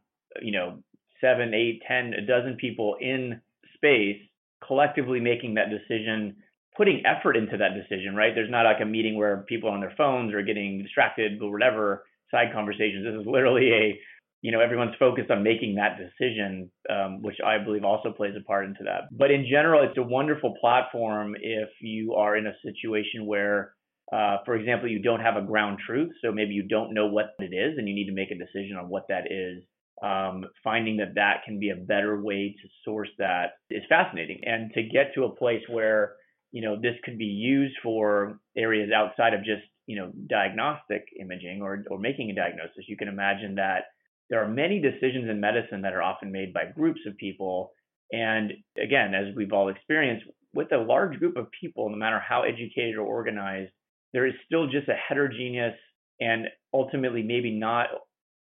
you 0.41 0.53
know, 0.53 0.79
seven, 1.21 1.55
eight, 1.55 1.83
ten, 1.89 2.15
a 2.15 2.25
dozen 2.25 2.57
people 2.57 2.97
in 3.01 3.41
space 3.75 4.21
collectively 4.65 5.21
making 5.21 5.55
that 5.55 5.71
decision 5.71 6.37
putting 6.77 7.03
effort 7.07 7.37
into 7.37 7.57
that 7.57 7.71
decision, 7.75 8.15
right? 8.15 8.33
There's 8.35 8.51
not 8.51 8.65
like 8.65 8.83
a 8.83 8.85
meeting 8.85 9.17
where 9.17 9.45
people 9.49 9.71
are 9.71 9.73
on 9.73 9.81
their 9.81 9.95
phones 9.97 10.35
or 10.35 10.43
getting 10.43 10.83
distracted 10.83 11.41
or 11.41 11.51
whatever 11.51 12.05
side 12.31 12.53
conversations. 12.53 13.05
This 13.05 13.19
is 13.19 13.27
literally 13.27 13.73
a, 13.73 13.99
you 14.47 14.53
know, 14.53 14.61
everyone's 14.61 14.95
focused 14.97 15.29
on 15.29 15.43
making 15.43 15.75
that 15.75 15.99
decision, 15.99 16.71
um, 16.89 17.21
which 17.21 17.35
I 17.45 17.59
believe 17.59 17.83
also 17.83 18.13
plays 18.13 18.35
a 18.41 18.45
part 18.45 18.65
into 18.65 18.85
that. 18.85 19.09
But 19.11 19.33
in 19.33 19.45
general, 19.51 19.83
it's 19.83 19.99
a 19.99 20.03
wonderful 20.03 20.55
platform 20.61 21.35
if 21.41 21.69
you 21.81 22.15
are 22.15 22.37
in 22.37 22.47
a 22.47 22.53
situation 22.63 23.27
where, 23.27 23.73
uh, 24.13 24.37
for 24.45 24.55
example, 24.55 24.89
you 24.89 25.03
don't 25.03 25.19
have 25.19 25.35
a 25.35 25.45
ground 25.45 25.79
truth. 25.85 26.13
So 26.23 26.31
maybe 26.31 26.55
you 26.55 26.63
don't 26.63 26.95
know 26.95 27.09
what 27.09 27.35
it 27.41 27.53
is 27.53 27.77
and 27.77 27.89
you 27.89 27.95
need 27.97 28.07
to 28.07 28.15
make 28.15 28.31
a 28.31 28.39
decision 28.39 28.77
on 28.77 28.89
what 28.89 29.09
that 29.09 29.25
is. 29.33 29.65
Um, 30.01 30.45
finding 30.63 30.99
that 30.99 31.17
that 31.17 31.39
can 31.45 31.59
be 31.59 31.71
a 31.71 31.75
better 31.75 32.23
way 32.23 32.55
to 32.63 32.69
source 32.85 33.09
that 33.19 33.55
is 33.69 33.83
fascinating. 33.89 34.43
And 34.45 34.71
to 34.75 34.83
get 34.85 35.13
to 35.17 35.25
a 35.25 35.35
place 35.35 35.63
where 35.69 36.13
you 36.53 36.63
know, 36.63 36.77
this 36.77 36.95
could 37.05 37.19
be 37.19 37.25
used 37.25 37.75
for 37.83 38.39
areas 38.57 38.91
outside 38.95 39.35
of 39.35 39.41
just, 39.41 39.67
you 39.87 39.99
know, 39.99 40.13
diagnostic 40.29 41.05
imaging 41.21 41.61
or, 41.61 41.85
or 41.91 41.99
making 41.99 42.31
a 42.31 42.35
diagnosis. 42.35 42.89
You 42.89 42.97
can 42.97 43.09
imagine 43.09 43.57
that 43.57 43.87
there 44.31 44.43
are 44.43 44.49
many 44.49 44.81
decisions 44.81 45.29
in 45.31 45.41
medicine 45.41 45.83
that 45.83 45.95
are 45.95 46.03
often 46.03 46.33
made 46.33 46.53
by 46.53 46.65
groups 46.67 47.01
of 47.07 47.17
people. 47.17 47.73
And 48.13 48.53
again, 48.83 49.15
as 49.15 49.35
we've 49.35 49.53
all 49.53 49.69
experienced, 49.69 50.27
with 50.55 50.73
a 50.73 50.79
large 50.79 51.19
group 51.19 51.37
of 51.37 51.49
people, 51.61 51.89
no 51.91 51.97
matter 51.97 52.21
how 52.21 52.43
educated 52.43 52.97
or 52.97 53.07
organized, 53.07 53.73
there 54.13 54.27
is 54.27 54.35
still 54.47 54.67
just 54.67 54.89
a 54.89 54.95
heterogeneous 54.95 55.75
and 56.21 56.47
ultimately 56.73 57.23
maybe 57.23 57.51
not 57.51 57.89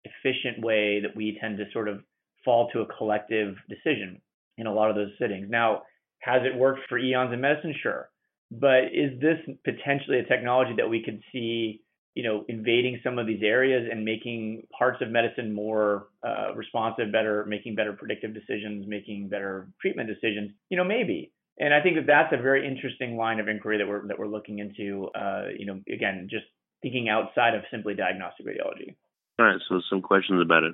efficient 0.06 0.64
way 0.64 1.02
that 1.02 1.16
we 1.16 1.38
tend 1.42 1.58
to 1.58 1.66
sort 1.74 1.90
of 1.90 2.00
fall 2.44 2.70
to 2.72 2.82
a 2.82 2.98
collective 2.98 3.56
decision 3.68 4.22
in 4.58 4.68
a 4.68 4.74
lot 4.74 4.90
of 4.90 4.96
those 4.96 5.12
sittings. 5.20 5.48
Now, 5.50 5.82
has 6.20 6.42
it 6.44 6.58
worked 6.58 6.82
for 6.88 6.98
eons 6.98 7.34
in 7.34 7.42
medicine? 7.42 7.74
Sure. 7.82 8.10
But 8.52 8.86
is 8.94 9.20
this 9.20 9.40
potentially 9.64 10.20
a 10.20 10.26
technology 10.26 10.74
that 10.78 10.90
we 10.90 11.04
could 11.04 11.22
see, 11.32 11.82
you 12.16 12.24
know, 12.24 12.46
invading 12.48 13.00
some 13.04 13.20
of 13.20 13.28
these 13.28 13.44
areas 13.44 13.88
and 13.92 14.04
making 14.06 14.66
parts 14.78 15.02
of 15.02 15.10
medicine 15.10 15.54
more 15.54 16.08
uh, 16.26 16.56
responsive, 16.56 17.12
better, 17.12 17.46
making 17.46 17.76
better 17.76 17.94
predictive 17.94 18.34
decisions, 18.34 18.86
making 18.88 19.28
better 19.28 19.68
treatment 19.82 20.10
decisions? 20.10 20.52
You 20.70 20.78
know, 20.78 20.86
maybe. 20.86 21.32
And 21.60 21.74
I 21.74 21.82
think 21.82 21.98
that 21.98 22.08
that's 22.08 22.34
a 22.34 22.42
very 22.42 22.68
interesting 22.68 23.18
line 23.18 23.40
of 23.40 23.48
inquiry 23.48 23.78
that 23.78 23.88
we're 23.88 24.08
that 24.08 24.18
we're 24.18 24.28
looking 24.28 24.60
into. 24.60 25.10
Uh, 25.14 25.48
you 25.58 25.66
know, 25.66 25.80
again, 25.94 26.28
just 26.30 26.46
thinking 26.82 27.10
outside 27.10 27.54
of 27.54 27.64
simply 27.70 27.94
diagnostic 27.96 28.46
radiology. 28.46 28.96
All 29.38 29.46
right. 29.46 29.60
So 29.68 29.82
some 29.90 30.02
questions 30.02 30.42
about 30.42 30.64
it. 30.64 30.74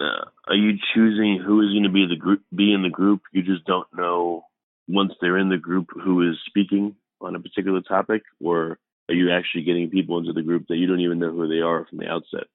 Uh, 0.00 0.24
are 0.48 0.54
you 0.54 0.72
choosing 0.94 1.40
who 1.44 1.60
is 1.62 1.72
going 1.72 1.84
to 1.84 1.90
be 1.90 2.06
the 2.06 2.16
group, 2.16 2.42
be 2.54 2.72
in 2.72 2.82
the 2.82 2.90
group? 2.90 3.22
You 3.32 3.42
just 3.42 3.64
don't 3.64 3.86
know 3.96 4.44
once 4.88 5.12
they're 5.20 5.38
in 5.38 5.48
the 5.48 5.58
group 5.58 5.88
who 5.94 6.28
is 6.28 6.36
speaking 6.46 6.96
on 7.20 7.36
a 7.36 7.40
particular 7.40 7.80
topic, 7.80 8.22
or 8.42 8.78
are 9.08 9.14
you 9.14 9.30
actually 9.32 9.64
getting 9.64 9.90
people 9.90 10.18
into 10.18 10.32
the 10.32 10.42
group 10.42 10.66
that 10.68 10.76
you 10.76 10.86
don't 10.86 11.00
even 11.00 11.18
know 11.18 11.30
who 11.30 11.48
they 11.48 11.60
are 11.60 11.86
from 11.88 11.98
the 11.98 12.08
outset? 12.08 12.46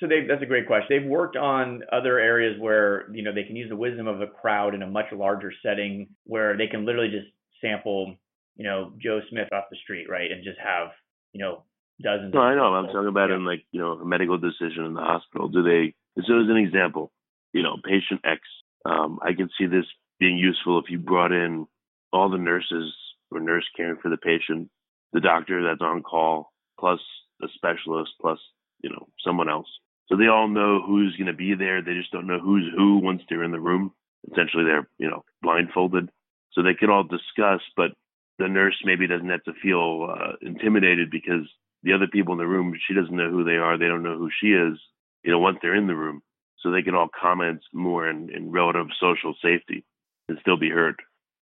So 0.00 0.08
that's 0.08 0.42
a 0.42 0.46
great 0.46 0.66
question. 0.66 0.86
They've 0.90 1.10
worked 1.10 1.36
on 1.36 1.82
other 1.92 2.18
areas 2.18 2.60
where 2.60 3.10
you 3.12 3.22
know 3.22 3.32
they 3.32 3.44
can 3.44 3.56
use 3.56 3.68
the 3.68 3.76
wisdom 3.76 4.06
of 4.06 4.20
a 4.20 4.26
crowd 4.26 4.74
in 4.74 4.82
a 4.82 4.86
much 4.86 5.06
larger 5.12 5.52
setting, 5.64 6.08
where 6.24 6.56
they 6.56 6.66
can 6.66 6.84
literally 6.84 7.10
just 7.10 7.28
sample, 7.60 8.16
you 8.56 8.64
know, 8.64 8.92
Joe 9.00 9.20
Smith 9.30 9.48
off 9.52 9.64
the 9.70 9.76
street, 9.82 10.08
right, 10.10 10.30
and 10.30 10.42
just 10.42 10.58
have 10.58 10.88
you 11.32 11.40
know 11.40 11.62
dozens. 12.02 12.34
No, 12.34 12.40
I 12.40 12.54
know. 12.54 12.74
I'm 12.74 12.86
talking 12.86 13.08
about 13.08 13.30
yeah. 13.30 13.36
in 13.36 13.44
like 13.44 13.64
you 13.70 13.80
know 13.80 13.92
a 13.92 14.04
medical 14.04 14.36
decision 14.36 14.84
in 14.84 14.94
the 14.94 15.00
hospital. 15.00 15.48
Do 15.48 15.62
they? 15.62 15.94
So 16.26 16.40
as 16.40 16.48
an 16.48 16.56
example, 16.56 17.12
you 17.52 17.62
know, 17.62 17.76
patient 17.84 18.20
X. 18.24 18.40
Um, 18.84 19.18
I 19.22 19.32
can 19.32 19.48
see 19.56 19.66
this 19.66 19.86
being 20.20 20.36
useful 20.36 20.78
if 20.78 20.90
you 20.90 20.98
brought 20.98 21.32
in 21.32 21.66
all 22.12 22.28
the 22.28 22.36
nurses 22.38 22.92
or 23.30 23.40
nurse 23.40 23.64
caring 23.76 23.98
for 24.02 24.10
the 24.10 24.16
patient, 24.16 24.68
the 25.14 25.20
doctor 25.20 25.62
that's 25.62 25.80
on 25.80 26.02
call, 26.02 26.52
plus 26.78 27.00
a 27.42 27.46
specialist, 27.54 28.10
plus, 28.20 28.38
you 28.82 28.90
know, 28.90 29.08
someone 29.24 29.48
else. 29.48 29.68
So 30.08 30.16
they 30.16 30.26
all 30.26 30.48
know 30.48 30.82
who's 30.86 31.16
going 31.16 31.28
to 31.28 31.32
be 31.32 31.54
there. 31.54 31.80
They 31.80 31.94
just 31.94 32.12
don't 32.12 32.26
know 32.26 32.38
who's 32.38 32.70
who 32.76 32.98
once 32.98 33.22
they're 33.28 33.44
in 33.44 33.52
the 33.52 33.60
room. 33.60 33.92
Essentially, 34.30 34.64
they're, 34.64 34.88
you 34.98 35.08
know, 35.08 35.24
blindfolded. 35.40 36.10
So 36.52 36.62
they 36.62 36.74
can 36.74 36.90
all 36.90 37.04
discuss, 37.04 37.60
but 37.76 37.92
the 38.38 38.48
nurse 38.48 38.76
maybe 38.84 39.06
doesn't 39.06 39.30
have 39.30 39.44
to 39.44 39.54
feel 39.62 40.08
uh, 40.10 40.32
intimidated 40.42 41.10
because 41.10 41.48
the 41.82 41.92
other 41.92 42.06
people 42.06 42.32
in 42.32 42.38
the 42.38 42.46
room, 42.46 42.74
she 42.86 42.94
doesn't 42.94 43.16
know 43.16 43.30
who 43.30 43.44
they 43.44 43.56
are, 43.56 43.78
they 43.78 43.86
don't 43.86 44.02
know 44.02 44.18
who 44.18 44.30
she 44.40 44.48
is, 44.48 44.78
you 45.22 45.30
know, 45.30 45.38
once 45.38 45.58
they're 45.62 45.76
in 45.76 45.86
the 45.86 45.94
room. 45.94 46.22
So 46.58 46.70
they 46.70 46.82
can 46.82 46.94
all 46.94 47.08
comment 47.08 47.60
more 47.72 48.08
in, 48.08 48.30
in 48.34 48.50
relative 48.50 48.86
social 49.00 49.34
safety 49.42 49.84
and 50.28 50.38
still 50.40 50.56
be 50.56 50.70
heard. 50.70 50.96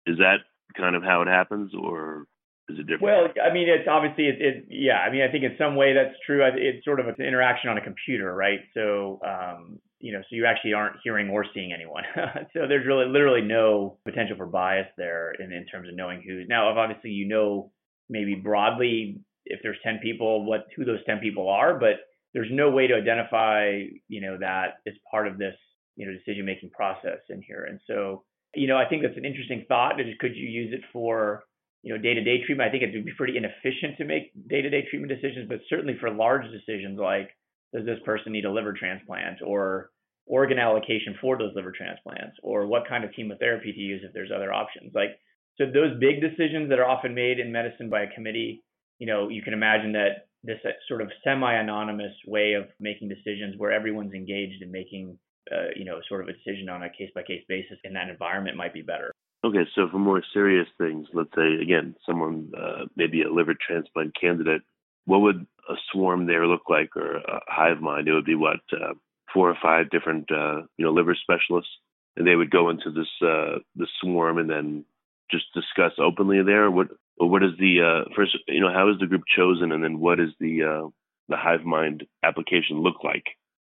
Is 0.06 0.18
that 0.18 0.38
kind 0.76 0.96
of 0.96 1.04
how 1.04 1.22
it 1.22 1.28
happens 1.28 1.72
or 1.80 2.26
is 2.74 2.86
different? 2.86 3.02
Well, 3.02 3.28
I 3.44 3.54
mean, 3.54 3.68
it's 3.70 3.88
obviously 3.90 4.26
it, 4.26 4.42
it, 4.42 4.66
yeah. 4.70 5.00
I 5.00 5.12
mean, 5.12 5.22
I 5.22 5.32
think 5.32 5.44
in 5.44 5.56
some 5.58 5.76
way 5.76 5.94
that's 5.94 6.16
true. 6.26 6.44
It's 6.44 6.84
sort 6.86 7.00
of 7.00 7.08
an 7.08 7.16
interaction 7.20 7.70
on 7.70 7.78
a 7.78 7.82
computer, 7.82 8.34
right? 8.34 8.60
So, 8.74 9.20
um, 9.26 9.80
you 10.00 10.14
know, 10.14 10.22
so 10.22 10.36
you 10.36 10.46
actually 10.46 10.74
aren't 10.74 10.98
hearing 11.04 11.30
or 11.30 11.46
seeing 11.54 11.74
anyone. 11.74 12.04
so 12.54 12.68
there's 12.68 12.88
really 12.88 13.06
literally 13.06 13.42
no 13.42 13.98
potential 14.06 14.36
for 14.36 14.46
bias 14.46 14.88
there 14.98 15.34
in, 15.34 15.52
in 15.52 15.66
terms 15.66 15.88
of 15.88 15.96
knowing 15.96 16.22
who. 16.22 16.46
Now, 16.48 16.72
if 16.72 16.78
obviously 16.78 17.12
you 17.12 17.28
know 17.28 17.72
maybe 18.10 18.36
broadly 18.36 19.22
if 19.46 19.60
there's 19.64 19.78
10 19.84 20.00
people, 20.02 20.46
what 20.46 20.68
who 20.76 20.86
those 20.86 21.04
10 21.06 21.20
people 21.20 21.50
are, 21.50 21.78
but 21.78 21.96
there's 22.34 22.50
no 22.52 22.70
way 22.70 22.88
to 22.88 22.94
identify, 22.96 23.82
you 24.08 24.22
know, 24.22 24.38
that 24.40 24.76
as 24.88 24.94
part 25.10 25.28
of 25.28 25.38
this, 25.38 25.56
you 25.96 26.06
know, 26.06 26.14
decision 26.14 26.46
making 26.46 26.70
process 26.70 27.20
in 27.30 27.42
here. 27.42 27.66
And 27.66 27.80
so, 27.88 28.24
you 28.56 28.68
know, 28.68 28.78
I 28.78 28.86
think 28.86 29.02
that's 29.02 29.18
an 29.18 29.26
interesting 29.26 29.66
thought. 29.68 29.96
Could 30.20 30.36
you 30.36 30.48
use 30.48 30.74
it 30.74 30.82
for 30.94 31.44
you 31.84 31.94
know, 31.94 32.02
day-to-day 32.02 32.44
treatment, 32.46 32.68
I 32.68 32.72
think 32.72 32.84
it 32.84 32.94
would 32.94 33.06
be 33.06 33.14
pretty 33.18 33.38
inefficient 33.38 33.98
to 33.98 34.06
make 34.06 34.32
day-to-day 34.48 34.88
treatment 34.90 35.12
decisions, 35.12 35.48
but 35.50 35.60
certainly 35.70 35.98
for 36.00 36.12
large 36.12 36.46
decisions 36.52 37.00
like 37.00 37.30
does 37.74 37.86
this 37.86 38.00
person 38.06 38.34
need 38.34 38.46
a 38.46 38.52
liver 38.52 38.74
transplant 38.74 39.40
or 39.46 39.90
organ 40.28 40.60
allocation 40.60 41.16
for 41.20 41.38
those 41.38 41.54
liver 41.56 41.74
transplants 41.76 42.38
or 42.44 42.68
what 42.68 42.88
kind 42.88 43.04
of 43.04 43.12
chemotherapy 43.16 43.72
to 43.72 43.80
use 43.80 44.02
if 44.04 44.14
there's 44.14 44.32
other 44.36 44.54
options. 44.54 44.92
Like 44.94 45.18
so 45.58 45.66
those 45.66 46.00
big 46.00 46.22
decisions 46.22 46.70
that 46.70 46.80
are 46.80 46.88
often 46.88 47.16
made 47.16 47.40
in 47.40 47.52
medicine 47.52 47.90
by 47.90 48.04
a 48.04 48.14
committee, 48.14 48.64
you 49.00 49.08
know, 49.08 49.30
you 49.30 49.42
can 49.42 49.54
imagine 49.54 49.94
that 49.94 50.28
this 50.44 50.60
sort 50.88 51.02
of 51.02 51.10
semi-anonymous 51.24 52.14
way 52.28 52.54
of 52.54 52.66
making 52.80 53.10
decisions 53.10 53.56
where 53.58 53.72
everyone's 53.72 54.14
engaged 54.14 54.62
in 54.62 54.72
making 54.72 55.18
uh, 55.52 55.70
you 55.76 55.86
know, 55.86 56.00
sort 56.08 56.22
of 56.22 56.30
a 56.30 56.34
decision 56.34 56.70
on 56.70 56.84
a 56.84 56.90
case 56.90 57.10
by 57.14 57.24
case 57.24 57.44
basis 57.50 57.78
in 57.84 57.94
that 57.94 58.10
environment 58.10 58.56
might 58.56 58.74
be 58.74 58.82
better. 58.82 59.12
Okay, 59.44 59.66
so 59.74 59.90
for 59.90 59.98
more 59.98 60.22
serious 60.34 60.68
things, 60.78 61.08
let's 61.14 61.34
say 61.36 61.56
again, 61.62 61.96
someone 62.06 62.52
uh, 62.56 62.86
maybe 62.96 63.24
a 63.24 63.32
liver 63.32 63.56
transplant 63.56 64.14
candidate, 64.20 64.62
what 65.06 65.22
would 65.22 65.48
a 65.68 65.74
swarm 65.92 66.28
there 66.28 66.46
look 66.46 66.64
like, 66.70 66.96
or 66.96 67.18
a 67.18 67.42
hive 67.48 67.82
mind? 67.82 68.08
It 68.08 68.14
would 68.14 68.26
be 68.26 68.36
what 68.36 68.60
uh, 68.72 68.94
four 69.34 69.50
or 69.50 69.58
five 69.62 69.90
different 69.90 70.32
uh, 70.32 70.62
you 70.78 70.86
know 70.86 70.92
liver 70.92 71.16
specialists, 71.20 71.72
and 72.16 72.28
they 72.28 72.36
would 72.36 72.52
go 72.52 72.70
into 72.70 72.92
this 72.92 73.10
uh, 73.22 73.58
the 73.76 73.88
swarm 74.00 74.38
and 74.38 74.50
then 74.50 74.86
just 75.32 75.46
discuss 75.56 75.94
openly 75.98 76.44
there. 76.44 76.70
What 76.70 76.90
what 77.18 77.42
is 77.42 77.52
the 77.58 77.82
uh, 77.82 78.14
first? 78.16 78.38
You 78.48 78.62
know, 78.62 78.72
how 78.72 78.92
is 78.92 79.00
the 79.00 79.08
group 79.08 79.24
chosen, 79.36 79.72
and 79.72 79.84
then 79.84 80.00
what 80.00 80.20
is 80.20 80.30
the 80.40 80.64
uh, 80.64 80.90
the 81.30 81.38
hive 81.38 81.64
mind 81.64 82.06
application 82.24 82.82
look 82.82 83.04
like? 83.04 83.26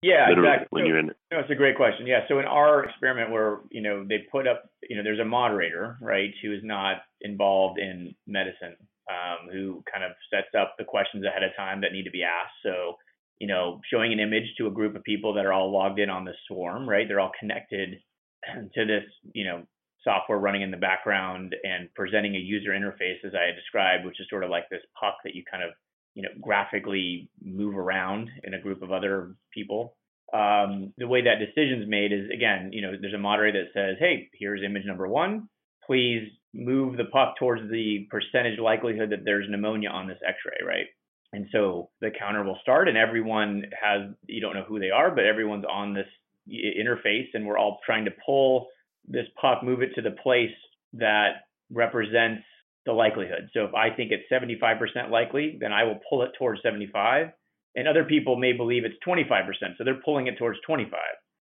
Yeah, 0.03 0.29
exactly. 0.29 0.67
When 0.69 0.83
so, 0.83 0.87
you're 0.87 0.99
in 0.99 1.09
it. 1.09 1.17
No, 1.31 1.39
it's 1.39 1.49
a 1.49 1.55
great 1.55 1.75
question. 1.75 2.05
Yeah. 2.05 2.21
So 2.27 2.39
in 2.39 2.45
our 2.45 2.83
experiment 2.83 3.31
where, 3.31 3.59
you 3.71 3.81
know, 3.81 4.05
they 4.07 4.25
put 4.31 4.47
up, 4.47 4.69
you 4.87 4.97
know, 4.97 5.03
there's 5.03 5.19
a 5.19 5.25
moderator, 5.25 5.97
right, 6.01 6.33
who 6.41 6.53
is 6.53 6.61
not 6.63 6.97
involved 7.21 7.79
in 7.79 8.13
medicine, 8.27 8.75
um, 9.09 9.49
who 9.51 9.83
kind 9.91 10.03
of 10.03 10.11
sets 10.29 10.53
up 10.59 10.75
the 10.77 10.83
questions 10.83 11.25
ahead 11.25 11.43
of 11.43 11.55
time 11.55 11.81
that 11.81 11.93
need 11.93 12.03
to 12.03 12.11
be 12.11 12.23
asked. 12.23 12.55
So, 12.63 12.97
you 13.39 13.47
know, 13.47 13.81
showing 13.91 14.13
an 14.13 14.19
image 14.19 14.53
to 14.57 14.67
a 14.67 14.71
group 14.71 14.95
of 14.95 15.03
people 15.03 15.33
that 15.33 15.45
are 15.45 15.53
all 15.53 15.71
logged 15.71 15.99
in 15.99 16.09
on 16.09 16.25
the 16.25 16.33
swarm, 16.47 16.87
right? 16.87 17.07
They're 17.07 17.19
all 17.19 17.31
connected 17.39 17.99
to 18.75 18.85
this, 18.85 19.03
you 19.33 19.45
know, 19.45 19.63
software 20.03 20.37
running 20.37 20.61
in 20.61 20.71
the 20.71 20.77
background 20.77 21.55
and 21.63 21.87
presenting 21.95 22.35
a 22.35 22.39
user 22.39 22.71
interface 22.71 23.23
as 23.25 23.33
I 23.33 23.55
described, 23.55 24.05
which 24.05 24.19
is 24.19 24.27
sort 24.29 24.43
of 24.43 24.49
like 24.49 24.69
this 24.69 24.81
puck 24.99 25.15
that 25.23 25.33
you 25.33 25.43
kind 25.49 25.63
of 25.63 25.71
you 26.13 26.23
know, 26.23 26.29
graphically 26.41 27.29
move 27.43 27.77
around 27.77 28.29
in 28.43 28.53
a 28.53 28.61
group 28.61 28.81
of 28.81 28.91
other 28.91 29.35
people. 29.53 29.95
Um, 30.33 30.93
the 30.97 31.07
way 31.07 31.21
that 31.23 31.39
decision's 31.39 31.87
made 31.87 32.11
is 32.11 32.29
again, 32.33 32.71
you 32.71 32.81
know, 32.81 32.93
there's 32.99 33.13
a 33.13 33.19
moderator 33.19 33.63
that 33.63 33.73
says, 33.73 33.97
"Hey, 33.99 34.29
here's 34.33 34.63
image 34.63 34.85
number 34.85 35.07
one. 35.07 35.49
Please 35.85 36.27
move 36.53 36.97
the 36.97 37.05
puck 37.05 37.35
towards 37.37 37.69
the 37.69 38.07
percentage 38.09 38.59
likelihood 38.59 39.09
that 39.11 39.25
there's 39.25 39.49
pneumonia 39.49 39.89
on 39.89 40.07
this 40.07 40.19
X-ray, 40.25 40.65
right?" 40.65 40.87
And 41.33 41.47
so 41.51 41.89
the 41.99 42.11
counter 42.11 42.43
will 42.43 42.59
start, 42.61 42.87
and 42.87 42.97
everyone 42.97 43.63
has 43.79 44.11
you 44.27 44.41
don't 44.41 44.55
know 44.55 44.63
who 44.63 44.79
they 44.79 44.91
are, 44.91 45.11
but 45.11 45.25
everyone's 45.25 45.65
on 45.65 45.93
this 45.93 46.07
interface, 46.49 47.27
and 47.33 47.45
we're 47.45 47.57
all 47.57 47.79
trying 47.85 48.05
to 48.05 48.11
pull 48.25 48.67
this 49.07 49.27
puck, 49.39 49.63
move 49.63 49.81
it 49.81 49.93
to 49.95 50.01
the 50.01 50.11
place 50.11 50.55
that 50.93 51.45
represents 51.71 52.43
the 52.85 52.91
likelihood. 52.91 53.49
So 53.53 53.65
if 53.65 53.73
I 53.73 53.95
think 53.95 54.11
it's 54.11 54.31
75% 54.31 55.09
likely, 55.09 55.57
then 55.59 55.71
I 55.71 55.83
will 55.83 55.99
pull 56.09 56.23
it 56.23 56.31
towards 56.37 56.61
75. 56.61 57.27
And 57.75 57.87
other 57.87 58.03
people 58.03 58.35
may 58.35 58.53
believe 58.53 58.83
it's 58.85 58.95
25%, 59.07 59.77
so 59.77 59.83
they're 59.83 60.01
pulling 60.05 60.27
it 60.27 60.37
towards 60.37 60.59
25. 60.65 60.99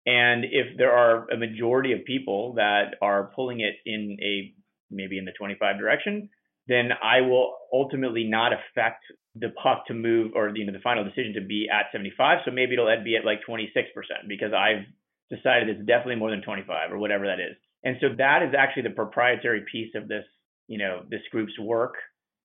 And 0.06 0.44
if 0.44 0.78
there 0.78 0.92
are 0.92 1.28
a 1.30 1.36
majority 1.36 1.92
of 1.92 2.04
people 2.04 2.54
that 2.54 2.94
are 3.02 3.32
pulling 3.34 3.60
it 3.60 3.74
in 3.84 4.16
a 4.22 4.54
maybe 4.88 5.18
in 5.18 5.24
the 5.24 5.32
25 5.36 5.78
direction, 5.78 6.30
then 6.68 6.90
I 7.02 7.20
will 7.20 7.54
ultimately 7.72 8.24
not 8.24 8.52
affect 8.52 9.02
the 9.34 9.50
puck 9.60 9.86
to 9.88 9.94
move 9.94 10.32
or 10.34 10.50
you 10.54 10.64
know 10.64 10.72
the 10.72 10.78
final 10.78 11.04
decision 11.04 11.34
to 11.34 11.40
be 11.40 11.68
at 11.70 11.92
75. 11.92 12.38
So 12.44 12.50
maybe 12.50 12.74
it'll 12.74 12.88
be 13.04 13.16
at 13.16 13.24
like 13.24 13.40
26% 13.48 13.66
because 14.28 14.52
I've 14.54 14.86
decided 15.28 15.68
it's 15.68 15.86
definitely 15.86 16.16
more 16.16 16.30
than 16.30 16.42
25 16.42 16.92
or 16.92 16.98
whatever 16.98 17.26
that 17.26 17.40
is. 17.40 17.56
And 17.84 17.96
so 18.00 18.08
that 18.16 18.42
is 18.42 18.54
actually 18.56 18.82
the 18.82 18.96
proprietary 18.96 19.64
piece 19.70 19.92
of 19.94 20.08
this 20.08 20.24
you 20.68 20.78
know 20.78 21.02
this 21.10 21.22
group's 21.30 21.58
work 21.58 21.94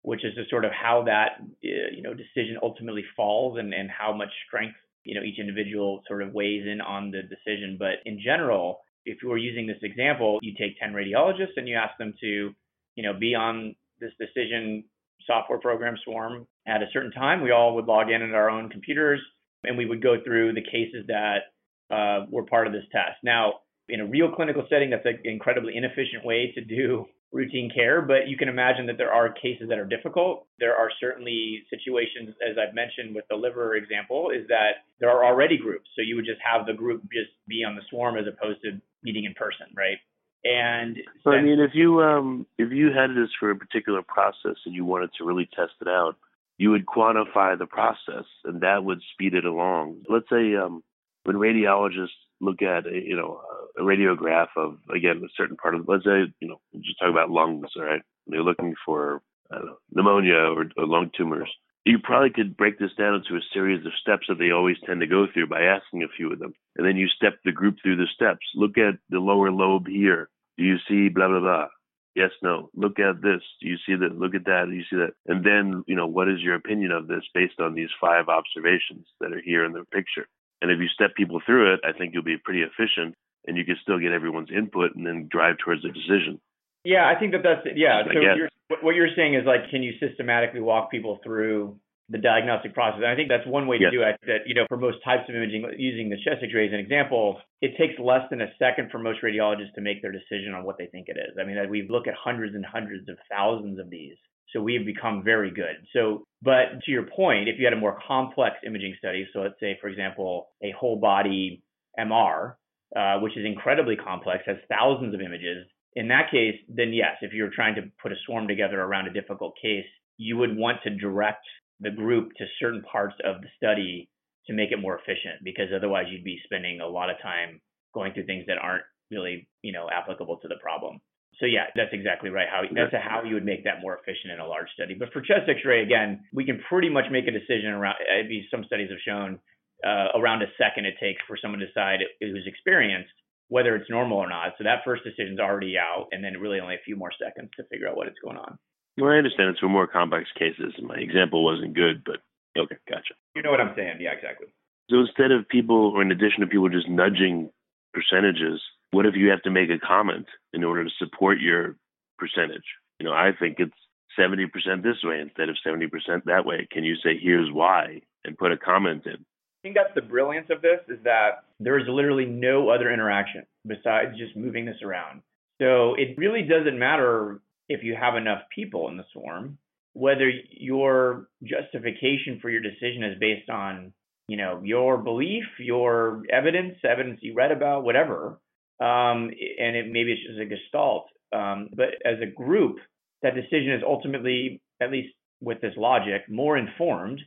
which 0.04 0.26
is 0.26 0.34
just 0.36 0.50
sort 0.50 0.66
of 0.66 0.72
how 0.72 1.04
that 1.04 1.38
uh, 1.40 1.92
you 1.94 2.02
know 2.02 2.14
decision 2.14 2.58
ultimately 2.62 3.04
falls 3.16 3.58
and 3.60 3.74
and 3.74 3.90
how 3.90 4.14
much 4.14 4.30
strength 4.48 4.76
you 5.04 5.16
know 5.16 5.24
each 5.24 5.40
individual 5.40 6.02
sort 6.08 6.22
of 6.22 6.34
weighs 6.34 6.66
in 6.66 6.82
on 6.82 7.12
the 7.12 7.22
decision. 7.24 7.78
But 7.78 8.02
in 8.06 8.20
general 8.24 8.80
if 9.06 9.18
you 9.24 9.30
were 9.30 9.38
using 9.38 9.68
this 9.68 9.82
example 9.82 10.40
you 10.42 10.54
take 10.58 10.80
10 10.80 10.94
radiologists 10.94 11.58
and 11.58 11.68
you 11.68 11.76
ask 11.76 11.98
them 11.98 12.14
to 12.22 12.52
you 12.96 13.04
know 13.04 13.14
be 13.18 13.36
on 13.36 13.76
this 14.00 14.12
decision 14.20 14.84
software 15.28 15.60
program 15.60 15.96
swarm 16.04 16.48
at 16.68 16.82
a 16.82 16.88
certain 16.92 17.12
time. 17.12 17.42
We 17.42 17.52
all 17.52 17.76
would 17.76 17.86
log 17.86 18.10
in 18.10 18.22
at 18.22 18.34
our 18.34 18.50
own 18.50 18.70
computers 18.70 19.20
and 19.64 19.78
we 19.78 19.86
would 19.86 20.02
go 20.02 20.16
through 20.24 20.54
the 20.54 20.64
cases 20.64 21.06
that 21.08 21.54
uh, 21.94 22.26
were 22.32 22.44
part 22.44 22.66
of 22.66 22.74
this 22.74 22.86
test. 22.92 23.18
Now 23.24 23.60
in 23.88 24.00
a 24.00 24.06
real 24.06 24.32
clinical 24.32 24.66
setting 24.70 24.90
that's 24.90 25.06
an 25.06 25.20
incredibly 25.26 25.76
inefficient 25.76 26.26
way 26.26 26.52
to 26.56 26.62
do 26.64 27.06
routine 27.32 27.72
care, 27.74 28.02
but 28.02 28.28
you 28.28 28.38
can 28.38 28.50
imagine 28.50 28.86
that 28.88 28.98
there 28.98 29.14
are 29.14 29.32
cases 29.32 29.70
that 29.70 29.80
are 29.80 29.86
difficult. 29.86 30.48
There 30.60 30.76
are 30.76 30.90
certainly 31.00 31.64
situations, 31.70 32.36
as 32.48 32.58
I've 32.58 32.76
mentioned 32.76 33.16
with 33.16 33.26
the 33.30 33.36
liver 33.36 33.76
example, 33.76 34.32
is 34.32 34.48
that 34.50 34.84
there 35.00 35.10
are 35.10 35.24
already 35.24 35.58
groups. 35.58 35.90
So 35.96 36.02
you 36.02 36.16
would 36.16 36.26
just 36.26 36.42
have 36.44 36.66
the 36.66 36.74
group 36.74 37.04
just 37.04 37.32
be 37.48 37.64
on 37.64 37.76
the 37.76 37.82
swarm 37.90 38.18
as 38.18 38.26
opposed 38.28 38.62
to 38.64 38.82
meeting 39.04 39.26
in 39.26 39.34
person, 39.34 39.68
right? 39.76 39.98
And 40.44 40.98
so, 41.24 41.32
I 41.32 41.42
mean, 41.42 41.60
if 41.60 41.72
you 41.74 42.02
um, 42.02 42.48
if 42.58 42.72
you 42.72 42.88
had 42.88 43.12
this 43.12 43.30
for 43.40 43.52
a 43.52 43.56
particular 43.56 44.02
process 44.02 44.58
and 44.66 44.74
you 44.74 44.84
wanted 44.84 45.12
to 45.18 45.24
really 45.24 45.48
test 45.56 45.74
it 45.82 45.88
out, 45.88 46.16
you 46.58 46.72
would 46.72 46.86
quantify 46.86 47.58
the 47.58 47.68
process, 47.68 48.26
and 48.44 48.62
that 48.62 48.84
would 48.84 49.02
speed 49.14 49.36
it 49.36 49.46
along. 49.46 49.98
Let's 50.10 50.28
say 50.32 50.56
um, 50.56 50.84
when 51.24 51.36
radiologists 51.36 52.18
look 52.40 52.64
at 52.64 52.86
you 52.92 53.16
know 53.16 53.40
a 53.78 53.82
radiograph 53.82 54.50
of 54.58 54.78
again 54.94 55.22
a 55.24 55.30
certain 55.36 55.58
part 55.58 55.76
of 55.76 55.88
let's 55.88 56.04
say 56.04 56.32
you 56.40 56.48
know 56.48 56.60
just 56.76 57.00
talk 57.00 57.10
about 57.10 57.30
lungs 57.30 57.68
all 57.76 57.84
right? 57.84 58.02
They're 58.28 58.44
looking 58.44 58.76
for 58.86 59.22
know, 59.52 59.78
pneumonia 59.92 60.36
or, 60.36 60.66
or 60.78 60.86
lung 60.86 61.12
tumors. 61.16 61.50
You 61.86 61.98
probably 61.98 62.30
could 62.30 62.56
break 62.56 62.78
this 62.78 62.94
down 62.98 63.16
into 63.16 63.36
a 63.36 63.48
series 63.54 63.86
of 63.86 63.92
steps 64.00 64.28
that 64.30 64.38
they 64.38 64.52
always 64.52 64.78
tend 64.86 65.02
to 65.02 65.08
go 65.08 65.26
through 65.32 65.48
by 65.48 65.64
asking 65.64 66.04
a 66.04 66.16
few 66.16 66.32
of 66.32 66.40
them. 66.40 66.54
And 66.78 66.86
then 66.86 66.96
you 66.96 67.08
step 67.08 67.40
the 67.44 67.52
group 67.52 67.78
through 67.82 67.98
the 67.98 68.08
steps. 68.14 68.46
Look 68.54 68.78
at 68.78 69.00
the 69.10 69.20
lower 69.20 69.52
lobe 69.52 69.88
here. 69.88 70.30
Do 70.58 70.64
you 70.64 70.78
see 70.88 71.10
blah 71.10 71.28
blah 71.28 71.40
blah? 71.40 71.68
Yes 72.16 72.32
no. 72.44 72.70
Look 72.76 73.00
at 73.00 73.22
this. 73.22 73.42
Do 73.62 73.68
you 73.68 73.78
see 73.86 73.96
that? 73.96 74.18
Look 74.18 74.36
at 74.36 74.46
that. 74.46 74.66
Do 74.70 74.76
you 74.76 74.84
see 74.90 74.98
that? 74.98 75.14
And 75.26 75.44
then 75.44 75.84
you 75.88 75.96
know 75.96 76.08
what 76.08 76.30
is 76.30 76.42
your 76.42 76.56
opinion 76.56 76.92
of 76.92 77.08
this 77.08 77.24
based 77.34 77.60
on 77.60 77.74
these 77.74 77.90
five 78.00 78.28
observations 78.30 79.08
that 79.20 79.34
are 79.34 79.42
here 79.42 79.66
in 79.66 79.72
the 79.72 79.86
picture? 79.92 80.28
And 80.62 80.70
if 80.70 80.80
you 80.80 80.88
step 80.88 81.16
people 81.16 81.42
through 81.44 81.74
it, 81.74 81.80
I 81.84 81.98
think 81.98 82.14
you'll 82.14 82.24
be 82.24 82.38
pretty 82.38 82.62
efficient 82.62 83.16
and 83.48 83.58
you 83.58 83.66
can 83.66 83.76
still 83.82 84.00
get 84.00 84.12
everyone's 84.12 84.50
input 84.56 84.96
and 84.96 85.06
then 85.06 85.28
drive 85.32 85.58
towards 85.64 85.84
a 85.86 85.90
decision. 85.90 86.40
Yeah, 86.84 87.06
I 87.06 87.20
think 87.20 87.34
that 87.34 87.44
that's 87.44 87.62
yeah. 87.76 88.02
So 88.06 88.20
you're, 88.20 88.50
what 88.82 88.96
you're 88.96 89.14
saying 89.16 89.36
is 89.36 89.46
like, 89.46 89.70
can 89.70 89.84
you 89.84 89.94
systematically 90.00 90.62
walk 90.62 90.90
people 90.90 91.20
through 91.24 91.78
the 92.10 92.18
diagnostic 92.18 92.74
process? 92.74 93.02
And 93.04 93.08
I 93.08 93.16
think 93.16 93.30
that's 93.30 93.46
one 93.46 93.68
way 93.68 93.78
to 93.78 93.84
yes. 93.84 93.94
do 93.94 94.02
it. 94.02 94.18
That 94.26 94.48
you 94.48 94.56
know, 94.56 94.66
for 94.68 94.78
most 94.78 94.98
types 95.06 95.30
of 95.30 95.36
imaging, 95.36 95.66
using 95.78 96.10
the 96.10 96.18
chest 96.18 96.42
X-ray 96.42 96.68
as 96.68 96.74
an 96.74 96.80
example, 96.80 97.38
it 97.62 97.78
takes 97.78 98.00
less 98.00 98.26
than 98.32 98.42
a 98.42 98.50
second 98.58 98.90
for 98.90 98.98
most 98.98 99.22
radiologists 99.22 99.74
to 99.76 99.82
make 99.82 100.02
their 100.02 100.12
decision 100.12 100.54
on 100.56 100.64
what 100.64 100.78
they 100.80 100.88
think 100.88 101.08
it 101.08 101.18
is. 101.18 101.38
I 101.40 101.46
mean, 101.46 101.58
uh, 101.58 101.70
we 101.70 101.88
look 101.88 102.08
at 102.08 102.16
hundreds 102.18 102.56
and 102.56 102.66
hundreds 102.66 103.08
of 103.10 103.18
thousands 103.30 103.78
of 103.80 103.90
these 103.92 104.18
so 104.54 104.62
we've 104.62 104.86
become 104.86 105.24
very 105.24 105.52
good. 105.52 105.86
So, 105.94 106.24
but 106.42 106.82
to 106.86 106.92
your 106.92 107.04
point, 107.04 107.48
if 107.48 107.58
you 107.58 107.66
had 107.66 107.74
a 107.74 107.78
more 107.78 107.98
complex 108.06 108.58
imaging 108.66 108.96
study, 108.98 109.28
so 109.34 109.40
let's 109.40 109.60
say, 109.60 109.78
for 109.80 109.88
example, 109.88 110.50
a 110.62 110.72
whole 110.78 111.00
body 111.00 111.64
MR, 111.98 112.56
uh, 112.96 113.20
which 113.20 113.38
is 113.38 113.46
incredibly 113.46 113.96
complex, 113.96 114.44
has 114.46 114.58
thousands 114.70 115.14
of 115.14 115.22
images. 115.22 115.66
In 115.96 116.08
that 116.08 116.32
case, 116.32 116.56
then 116.70 116.94
yes, 116.94 117.18
if 117.22 117.34
you're 117.34 117.52
trying 117.54 117.76
to 117.76 117.84
put 118.02 118.12
a 118.12 118.16
swarm 118.26 118.48
together 118.48 118.82
around 118.82 119.08
a 119.08 119.14
difficult 119.14 119.54
case, 119.62 119.86
you 120.18 120.38
would 120.38 120.56
want 120.56 120.78
to 120.84 120.90
direct 120.96 121.46
the 121.80 121.92
group 121.92 122.30
to 122.38 122.46
certain 122.60 122.84
parts 122.84 123.16
of 123.26 123.42
the 123.42 123.48
study 123.58 124.10
to 124.48 124.54
make 124.54 124.72
it 124.72 124.80
more 124.80 124.96
efficient 124.96 125.44
because 125.44 125.68
otherwise 125.76 126.06
you'd 126.10 126.24
be 126.24 126.40
spending 126.46 126.80
a 126.80 126.88
lot 126.88 127.10
of 127.10 127.18
time 127.22 127.60
going 127.94 128.14
through 128.14 128.26
things 128.26 128.46
that 128.48 128.58
aren't 128.62 128.84
really, 129.10 129.48
you 129.62 129.74
know, 129.74 129.88
applicable 129.92 130.38
to 130.38 130.48
the 130.48 130.56
problem. 130.62 131.00
So 131.40 131.46
yeah, 131.46 131.66
that's 131.76 131.90
exactly 131.92 132.30
right. 132.30 132.48
How 132.50 132.62
that's 132.70 132.94
how 132.94 133.24
you 133.24 133.34
would 133.34 133.46
make 133.46 133.64
that 133.64 133.82
more 133.82 133.98
efficient 133.98 134.32
in 134.32 134.40
a 134.40 134.48
large 134.48 134.70
study. 134.76 134.94
But 134.94 135.12
for 135.12 135.22
chest 135.22 135.50
X-ray, 135.50 135.82
again, 135.82 136.22
we 136.34 136.46
can 136.46 136.62
pretty 136.70 136.90
much 136.90 137.06
make 137.12 137.28
a 137.28 137.32
decision 137.32 137.72
around. 137.72 137.96
Maybe 138.08 138.48
Some 138.52 138.64
studies 138.66 138.90
have 138.92 139.00
shown 139.04 139.40
uh, 139.86 140.18
around 140.18 140.42
a 140.42 140.48
second 140.58 140.86
it 140.86 140.96
takes 141.00 141.22
for 141.28 141.38
someone 141.42 141.60
to 141.60 141.68
decide 141.68 142.00
who's 142.20 142.46
experienced 142.46 143.12
whether 143.52 143.76
it's 143.76 143.90
normal 143.90 144.18
or 144.18 144.30
not. 144.30 144.54
So 144.58 144.64
that 144.64 144.80
first 144.86 145.04
decision's 145.04 145.38
already 145.38 145.76
out, 145.78 146.08
and 146.14 146.24
then 146.24 146.40
really 146.40 146.62
only 146.62 146.76
a 146.76 146.86
few 146.86 146.96
more 146.96 147.12
seconds 147.12 147.50
to 147.58 147.66
figure 147.66 147.90
out 147.90 147.98
what 147.98 148.08
is 148.08 148.16
going 148.24 148.38
on. 148.38 148.58
Well, 148.98 149.12
I 149.12 149.18
understand 149.18 149.50
it's 149.50 149.60
for 149.60 149.68
more 149.68 149.88
complex 149.88 150.30
cases. 150.40 150.74
My 150.82 150.96
example 150.96 151.44
wasn't 151.44 151.76
good, 151.76 152.02
but 152.06 152.24
okay, 152.58 152.78
gotcha. 152.90 153.14
You 153.36 153.42
know 153.42 153.52
what 153.52 153.60
I'm 153.60 153.76
saying? 153.76 153.98
Yeah, 154.00 154.12
exactly. 154.12 154.48
So 154.90 155.02
instead 155.02 155.32
of 155.32 155.50
people, 155.50 155.92
or 155.94 156.02
in 156.02 156.14
addition 156.14 156.40
to 156.40 156.48
people 156.48 156.70
just 156.70 156.88
nudging 156.88 157.50
percentages, 157.94 158.62
what 158.92 159.06
if 159.06 159.16
you 159.16 159.30
have 159.30 159.42
to 159.44 159.52
make 159.52 159.70
a 159.70 159.86
comment 159.86 160.28
in 160.54 160.64
order 160.64 160.86
to 160.86 160.90
support 160.98 161.42
your 161.42 161.76
percentage? 162.18 162.64
You 163.00 163.06
know, 163.06 163.14
I 163.14 163.32
think 163.38 163.58
it's 163.60 163.76
70% 164.18 164.48
this 164.82 165.04
way 165.04 165.20
instead 165.20 165.50
of 165.50 165.58
70% 165.66 165.90
that 166.26 166.46
way. 166.46 166.68
Can 166.72 166.86
you 166.86 166.96
say, 166.96 167.20
here's 167.22 167.52
why, 167.52 168.02
and 168.24 168.38
put 168.38 168.54
a 168.54 168.58
comment 168.58 169.04
in? 169.06 169.26
I 169.62 169.68
think 169.68 169.76
that's 169.76 169.94
the 169.94 170.02
brilliance 170.02 170.48
of 170.50 170.64
this 170.64 170.80
is 170.90 170.98
that 171.04 171.44
there 171.60 171.78
is 171.78 171.86
literally 171.88 172.26
no 172.26 172.70
other 172.70 172.92
interaction 172.92 173.46
besides 173.68 174.18
just 174.18 174.36
moving 174.36 174.66
this 174.66 174.82
around. 174.84 175.22
So 175.62 175.94
it 175.94 176.18
really 176.18 176.42
doesn't 176.42 176.80
matter 176.80 177.42
if 177.70 177.84
you 177.84 177.96
have 177.96 178.16
enough 178.16 178.42
people 178.56 178.90
in 178.90 178.98
the 178.98 179.04
swarm, 179.14 179.60
whether 179.94 180.32
your 180.50 181.28
justification 181.44 182.40
for 182.42 182.50
your 182.50 182.62
decision 182.62 183.04
is 183.04 183.20
based 183.20 183.52
on, 183.52 183.94
you 184.28 184.36
know, 184.36 184.62
your 184.64 184.98
belief, 184.98 185.44
your 185.60 186.24
evidence, 186.32 186.78
evidence 186.84 187.20
you 187.22 187.36
read 187.36 187.52
about, 187.52 187.84
whatever, 187.84 188.40
um, 188.80 189.30
and 189.60 189.76
it 189.76 189.86
maybe 189.92 190.14
it's 190.14 190.26
just 190.26 190.40
a 190.40 190.46
gestalt. 190.46 191.06
Um, 191.32 191.70
but 191.76 191.90
as 192.04 192.18
a 192.20 192.26
group, 192.26 192.78
that 193.22 193.36
decision 193.36 193.74
is 193.74 193.84
ultimately, 193.86 194.60
at 194.82 194.92
least 194.92 195.14
with 195.40 195.62
this 195.62 195.74
logic, 195.78 196.24
more 196.28 196.58
informed 196.58 197.22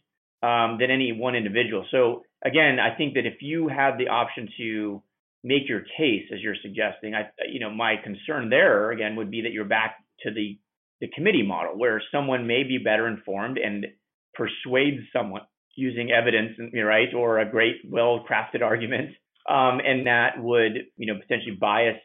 um, 0.44 0.76
than 0.78 0.90
any 0.90 1.12
one 1.12 1.34
individual. 1.34 1.86
So 1.90 2.22
again, 2.44 2.78
I 2.78 2.94
think 2.96 3.14
that 3.14 3.24
if 3.24 3.40
you 3.40 3.68
have 3.68 3.96
the 3.96 4.08
option 4.08 4.48
to 4.58 5.02
make 5.42 5.68
your 5.68 5.80
case 5.96 6.24
as 6.32 6.40
you're 6.40 6.56
suggesting, 6.62 7.14
I, 7.14 7.30
you 7.50 7.60
know, 7.60 7.70
my 7.70 7.94
concern 8.02 8.50
there 8.50 8.90
again 8.90 9.16
would 9.16 9.30
be 9.30 9.42
that 9.42 9.52
you're 9.52 9.64
back 9.64 9.96
to 10.20 10.30
the 10.30 10.58
the 11.00 11.08
committee 11.14 11.42
model 11.42 11.76
where 11.76 12.00
someone 12.12 12.46
may 12.46 12.62
be 12.62 12.78
better 12.78 13.08
informed 13.08 13.58
and 13.58 13.86
persuades 14.34 15.02
someone 15.12 15.42
using 15.76 16.10
evidence, 16.12 16.52
right, 16.72 17.12
or 17.14 17.40
a 17.40 17.50
great, 17.50 17.76
well-crafted 17.90 18.62
argument, 18.62 19.10
um, 19.48 19.80
and 19.84 20.06
that 20.06 20.40
would, 20.40 20.72
you 20.96 21.12
know, 21.12 21.18
potentially 21.20 21.58
bias 21.60 21.96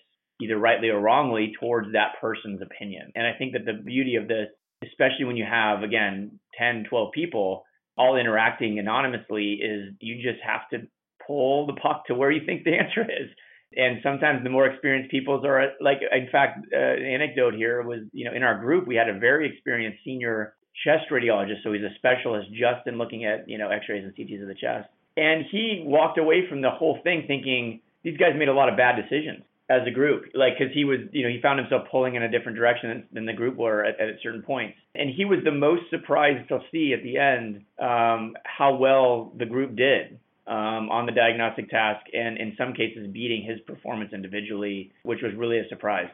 either 0.41 0.57
rightly 0.57 0.89
or 0.89 0.99
wrongly 0.99 1.53
towards 1.59 1.91
that 1.93 2.13
person's 2.19 2.61
opinion. 2.61 3.11
And 3.15 3.27
I 3.27 3.33
think 3.37 3.53
that 3.53 3.65
the 3.65 3.73
beauty 3.73 4.15
of 4.15 4.27
this, 4.27 4.47
especially 4.83 5.25
when 5.25 5.37
you 5.37 5.45
have 5.45 5.83
again 5.83 6.39
10, 6.57 6.85
12 6.89 7.11
people 7.13 7.63
all 7.99 8.15
interacting 8.15 8.79
anonymously, 8.79 9.59
is 9.61 9.93
you 9.99 10.15
just 10.15 10.41
have 10.43 10.67
to 10.71 10.87
pull 11.27 11.67
the 11.67 11.73
puck 11.73 12.07
to 12.07 12.15
where 12.15 12.31
you 12.31 12.45
think 12.45 12.63
the 12.63 12.73
answer 12.73 13.01
is. 13.01 13.29
And 13.75 13.99
sometimes 14.01 14.43
the 14.43 14.49
more 14.49 14.65
experienced 14.65 15.11
peoples 15.11 15.45
are 15.45 15.73
like, 15.79 15.99
in 16.01 16.27
fact, 16.31 16.65
uh, 16.73 16.77
an 16.77 17.05
anecdote 17.05 17.53
here 17.53 17.83
was, 17.83 17.99
you 18.13 18.25
know, 18.25 18.33
in 18.33 18.41
our 18.41 18.57
group, 18.57 18.87
we 18.87 18.95
had 18.95 19.09
a 19.09 19.19
very 19.19 19.47
experienced 19.47 19.99
senior 20.03 20.55
chest 20.83 21.05
radiologist. 21.11 21.61
So 21.63 21.71
he's 21.73 21.83
a 21.83 21.93
specialist 21.95 22.49
just 22.49 22.87
in 22.87 22.97
looking 22.97 23.25
at, 23.25 23.47
you 23.47 23.59
know, 23.59 23.69
x-rays 23.69 24.03
and 24.03 24.15
CTs 24.15 24.41
of 24.41 24.47
the 24.47 24.55
chest. 24.55 24.89
And 25.17 25.45
he 25.51 25.83
walked 25.85 26.17
away 26.17 26.47
from 26.49 26.61
the 26.61 26.71
whole 26.71 26.99
thing 27.03 27.25
thinking 27.27 27.81
these 28.03 28.17
guys 28.17 28.31
made 28.35 28.47
a 28.47 28.53
lot 28.53 28.69
of 28.69 28.77
bad 28.77 28.95
decisions 28.95 29.43
as 29.69 29.81
a 29.87 29.91
group, 29.91 30.25
like 30.33 30.53
because 30.57 30.73
he 30.73 30.83
was, 30.83 30.99
you 31.11 31.23
know, 31.23 31.29
he 31.29 31.39
found 31.41 31.59
himself 31.59 31.87
pulling 31.91 32.15
in 32.15 32.23
a 32.23 32.29
different 32.29 32.57
direction 32.57 32.89
than, 32.89 33.03
than 33.13 33.25
the 33.25 33.33
group 33.33 33.55
were 33.55 33.85
at, 33.85 33.99
at 33.99 34.15
certain 34.23 34.41
points, 34.41 34.77
and 34.95 35.09
he 35.15 35.25
was 35.25 35.39
the 35.43 35.51
most 35.51 35.83
surprised 35.91 36.49
to 36.49 36.59
see 36.71 36.93
at 36.93 37.03
the 37.03 37.17
end 37.17 37.63
um, 37.79 38.33
how 38.45 38.75
well 38.75 39.31
the 39.37 39.45
group 39.45 39.75
did 39.75 40.19
um, 40.47 40.89
on 40.89 41.05
the 41.05 41.11
diagnostic 41.11 41.69
task, 41.69 42.03
and 42.13 42.37
in 42.37 42.55
some 42.57 42.73
cases 42.73 43.07
beating 43.13 43.45
his 43.47 43.59
performance 43.61 44.11
individually, 44.11 44.91
which 45.03 45.19
was 45.21 45.31
really 45.37 45.59
a 45.59 45.67
surprise. 45.69 46.09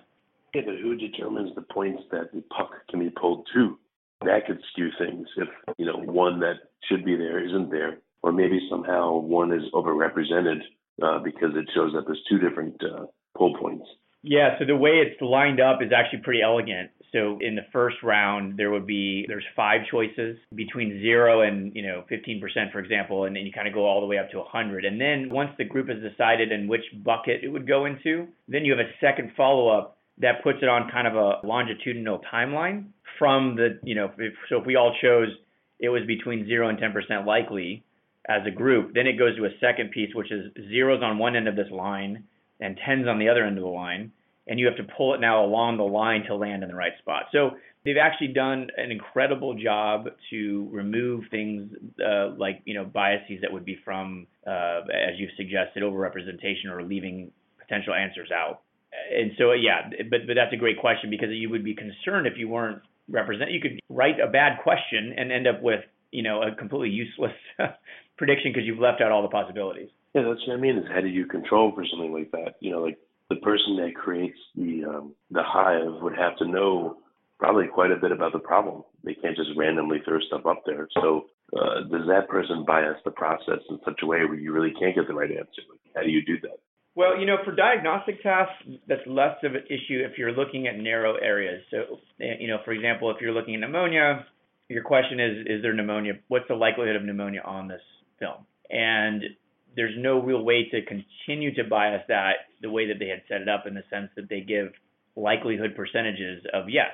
Yeah, 0.54 0.64
but 0.66 0.76
who 0.82 0.96
determines 0.96 1.56
the 1.56 1.62
points 1.62 2.04
that 2.12 2.34
the 2.34 2.42
puck 2.56 2.72
can 2.90 3.00
be 3.00 3.10
pulled 3.10 3.48
to? 3.54 3.78
That 4.22 4.46
could 4.48 4.60
skew 4.72 4.90
things 5.00 5.28
if 5.38 5.48
you 5.78 5.86
know 5.86 5.98
one 5.98 6.40
that 6.42 6.56
should 6.90 7.06
be 7.06 7.16
there 7.16 7.46
isn't 7.46 7.72
there, 7.72 8.00
or 8.22 8.34
maybe 8.34 8.60
somehow 8.70 9.18
one 9.18 9.54
is 9.54 9.64
overrepresented 9.74 10.60
uh, 11.02 11.20
because 11.20 11.52
it 11.56 11.70
shows 11.74 11.94
up 11.98 12.06
as 12.10 12.18
two 12.30 12.38
different 12.38 12.82
uh, 12.84 13.06
points. 13.36 13.86
Yeah, 14.28 14.58
so 14.58 14.66
the 14.66 14.76
way 14.76 15.04
it's 15.06 15.22
lined 15.22 15.60
up 15.60 15.84
is 15.84 15.92
actually 15.96 16.22
pretty 16.24 16.42
elegant. 16.42 16.90
So 17.12 17.38
in 17.40 17.56
the 17.56 17.62
first 17.72 17.98
round, 18.02 18.58
there 18.58 18.72
would 18.72 18.88
be 18.88 19.24
there's 19.28 19.46
five 19.56 19.82
choices 19.90 20.38
between 20.54 21.00
zero 21.00 21.42
and 21.42 21.74
you 21.76 21.84
know 21.84 22.04
15%, 22.12 22.42
for 22.72 22.80
example, 22.80 23.26
and 23.26 23.36
then 23.36 23.46
you 23.46 23.54
kind 23.54 23.68
of 23.68 23.74
go 23.74 23.86
all 23.86 24.02
the 24.02 24.08
way 24.08 24.18
up 24.18 24.32
to 24.32 24.40
100. 24.40 24.84
And 24.84 25.00
then 25.00 25.30
once 25.30 25.52
the 25.60 25.64
group 25.64 25.90
has 25.90 25.98
decided 26.02 26.52
in 26.52 26.68
which 26.68 26.82
bucket 27.04 27.44
it 27.44 27.50
would 27.50 27.68
go 27.68 27.86
into, 27.86 28.28
then 28.48 28.66
you 28.66 28.76
have 28.76 28.86
a 28.86 28.90
second 29.00 29.32
follow-up 29.38 29.96
that 30.18 30.44
puts 30.44 30.60
it 30.62 30.70
on 30.70 30.90
kind 30.92 31.08
of 31.08 31.16
a 31.16 31.46
longitudinal 31.46 32.22
timeline 32.34 32.88
from 33.20 33.56
the 33.56 33.80
you 33.84 33.94
know 33.94 34.12
if, 34.18 34.34
so 34.50 34.60
if 34.60 34.66
we 34.66 34.76
all 34.76 34.96
chose 35.02 35.30
it 35.80 35.90
was 35.90 36.02
between 36.08 36.48
zero 36.48 36.70
and 36.70 36.80
10% 36.80 37.26
likely 37.26 37.84
as 38.28 38.42
a 38.48 38.52
group, 38.52 38.94
then 38.94 39.08
it 39.08 39.20
goes 39.20 39.36
to 39.36 39.46
a 39.46 39.50
second 39.60 39.92
piece 39.92 40.16
which 40.16 40.32
is 40.32 40.52
zeros 40.70 41.04
on 41.04 41.18
one 41.18 41.36
end 41.36 41.48
of 41.48 41.56
this 41.56 41.70
line 41.70 42.24
and 42.60 42.78
tens 42.86 43.08
on 43.08 43.20
the 43.20 43.30
other 43.30 43.44
end 43.44 43.58
of 43.58 43.64
the 43.64 43.70
line 43.70 44.12
and 44.48 44.60
you 44.60 44.66
have 44.68 44.78
to 44.78 44.84
pull 44.98 45.14
it 45.14 45.20
now 45.20 45.44
along 45.44 45.78
the 45.78 45.84
line 45.84 46.24
to 46.28 46.36
land 46.36 46.64
in 46.64 46.70
the 46.70 46.76
right 46.76 46.94
spot. 47.00 47.24
So 47.32 47.52
they've 47.84 47.98
actually 48.02 48.30
done 48.30 48.68
an 48.78 48.92
incredible 48.92 49.56
job 49.56 50.08
to 50.30 50.70
remove 50.72 51.24
things 51.32 51.72
uh, 52.06 52.32
like 52.38 52.62
you 52.66 52.74
know 52.74 52.86
biases 52.86 53.42
that 53.42 53.52
would 53.52 53.66
be 53.66 53.78
from, 53.84 54.28
uh, 54.46 54.82
as 54.94 55.18
you've 55.18 55.32
suggested, 55.38 55.84
overrepresentation 55.84 56.70
or 56.70 56.84
leaving 56.84 57.32
potential 57.60 57.94
answers 57.94 58.30
out. 58.32 58.62
And 59.14 59.32
so 59.38 59.52
yeah, 59.54 59.90
but 60.10 60.22
but 60.28 60.36
that's 60.36 60.54
a 60.54 60.58
great 60.58 60.80
question 60.80 61.10
because 61.10 61.30
you 61.32 61.50
would 61.50 61.64
be 61.64 61.76
concerned 61.76 62.28
if 62.28 62.34
you 62.38 62.48
weren't 62.48 62.82
represent. 63.10 63.52
You 63.52 63.62
could 63.62 63.80
write 63.90 64.20
a 64.20 64.30
bad 64.30 64.62
question 64.64 65.14
and 65.18 65.32
end 65.32 65.48
up 65.48 65.62
with 65.62 65.82
you 66.12 66.24
know 66.24 66.44
a 66.44 66.56
completely 66.56 66.90
useless 66.90 67.34
prediction 68.18 68.52
because 68.54 68.66
you've 68.66 68.80
left 68.80 69.02
out 69.02 69.12
all 69.12 69.24
the 69.24 69.30
possibilities. 69.30 69.90
Yeah, 70.16 70.22
that's 70.30 70.48
what 70.48 70.54
I 70.54 70.60
mean. 70.60 70.78
Is 70.78 70.86
how 70.94 71.02
do 71.02 71.08
you 71.08 71.26
control 71.26 71.74
for 71.76 71.86
something 71.86 72.14
like 72.14 72.32
that? 72.32 72.56
You 72.62 72.72
know, 72.72 72.80
like 72.80 72.98
the 73.30 73.36
person 73.36 73.76
that 73.78 73.96
creates 73.96 74.38
the 74.56 74.86
um, 74.86 75.14
the 75.30 75.44
hive 75.44 76.02
would 76.02 76.16
have 76.16 76.38
to 76.38 76.48
know 76.48 76.98
probably 77.38 77.68
quite 77.68 77.92
a 77.92 77.98
bit 77.98 78.14
about 78.14 78.32
the 78.32 78.40
problem. 78.40 78.84
They 79.04 79.14
can't 79.14 79.36
just 79.36 79.50
randomly 79.58 79.98
throw 80.06 80.20
stuff 80.22 80.46
up 80.46 80.64
there. 80.66 80.88
So 80.94 81.26
uh, 81.54 81.82
does 81.92 82.08
that 82.08 82.30
person 82.30 82.64
bias 82.66 82.96
the 83.04 83.12
process 83.12 83.60
in 83.70 83.78
such 83.84 84.00
a 84.04 84.06
way 84.06 84.20
where 84.20 84.36
you 84.36 84.54
really 84.54 84.74
can't 84.80 84.96
get 84.96 85.06
the 85.06 85.14
right 85.14 85.30
answer? 85.30 85.62
How 85.94 86.04
do 86.04 86.10
you 86.10 86.24
do 86.26 86.40
that? 86.44 86.60
Well, 86.96 87.20
you 87.20 87.26
know, 87.26 87.36
for 87.44 87.54
diagnostic 87.54 88.24
tasks, 88.24 88.64
that's 88.88 89.06
less 89.06 89.36
of 89.44 89.54
an 89.54 89.66
issue 89.68 90.00
if 90.10 90.18
you're 90.18 90.32
looking 90.32 90.68
at 90.68 90.78
narrow 90.78 91.16
areas. 91.16 91.62
So, 91.70 92.00
eh, 92.22 92.36
you 92.40 92.48
know, 92.48 92.60
for 92.64 92.72
example, 92.72 93.12
if 93.12 93.18
you're 93.20 93.34
looking 93.34 93.56
at 93.56 93.60
pneumonia, 93.60 94.26
your 94.70 94.84
question 94.84 95.20
is, 95.20 95.46
is 95.46 95.62
there 95.62 95.74
pneumonia? 95.74 96.14
What's 96.30 96.48
the 96.48 96.56
likelihood 96.56 96.96
of 96.96 97.04
pneumonia 97.04 97.42
on 97.44 97.68
this 97.68 97.82
film? 98.18 98.46
And 98.70 99.22
there's 99.76 99.96
no 99.98 100.22
real 100.22 100.44
way 100.44 100.70
to 100.70 100.82
continue 100.86 101.54
to 101.56 101.64
bias 101.64 102.02
that 102.08 102.34
the 102.62 102.70
way 102.70 102.88
that 102.88 103.00
they 103.00 103.08
had 103.08 103.22
set 103.28 103.42
it 103.42 103.50
up 103.50 103.68
in 103.68 103.74
the 103.74 103.84
sense 103.90 104.10
that 104.16 104.30
they 104.30 104.42
give 104.42 104.72
likelihood 105.16 105.76
percentages 105.76 106.44
of 106.54 106.70
yes. 106.70 106.92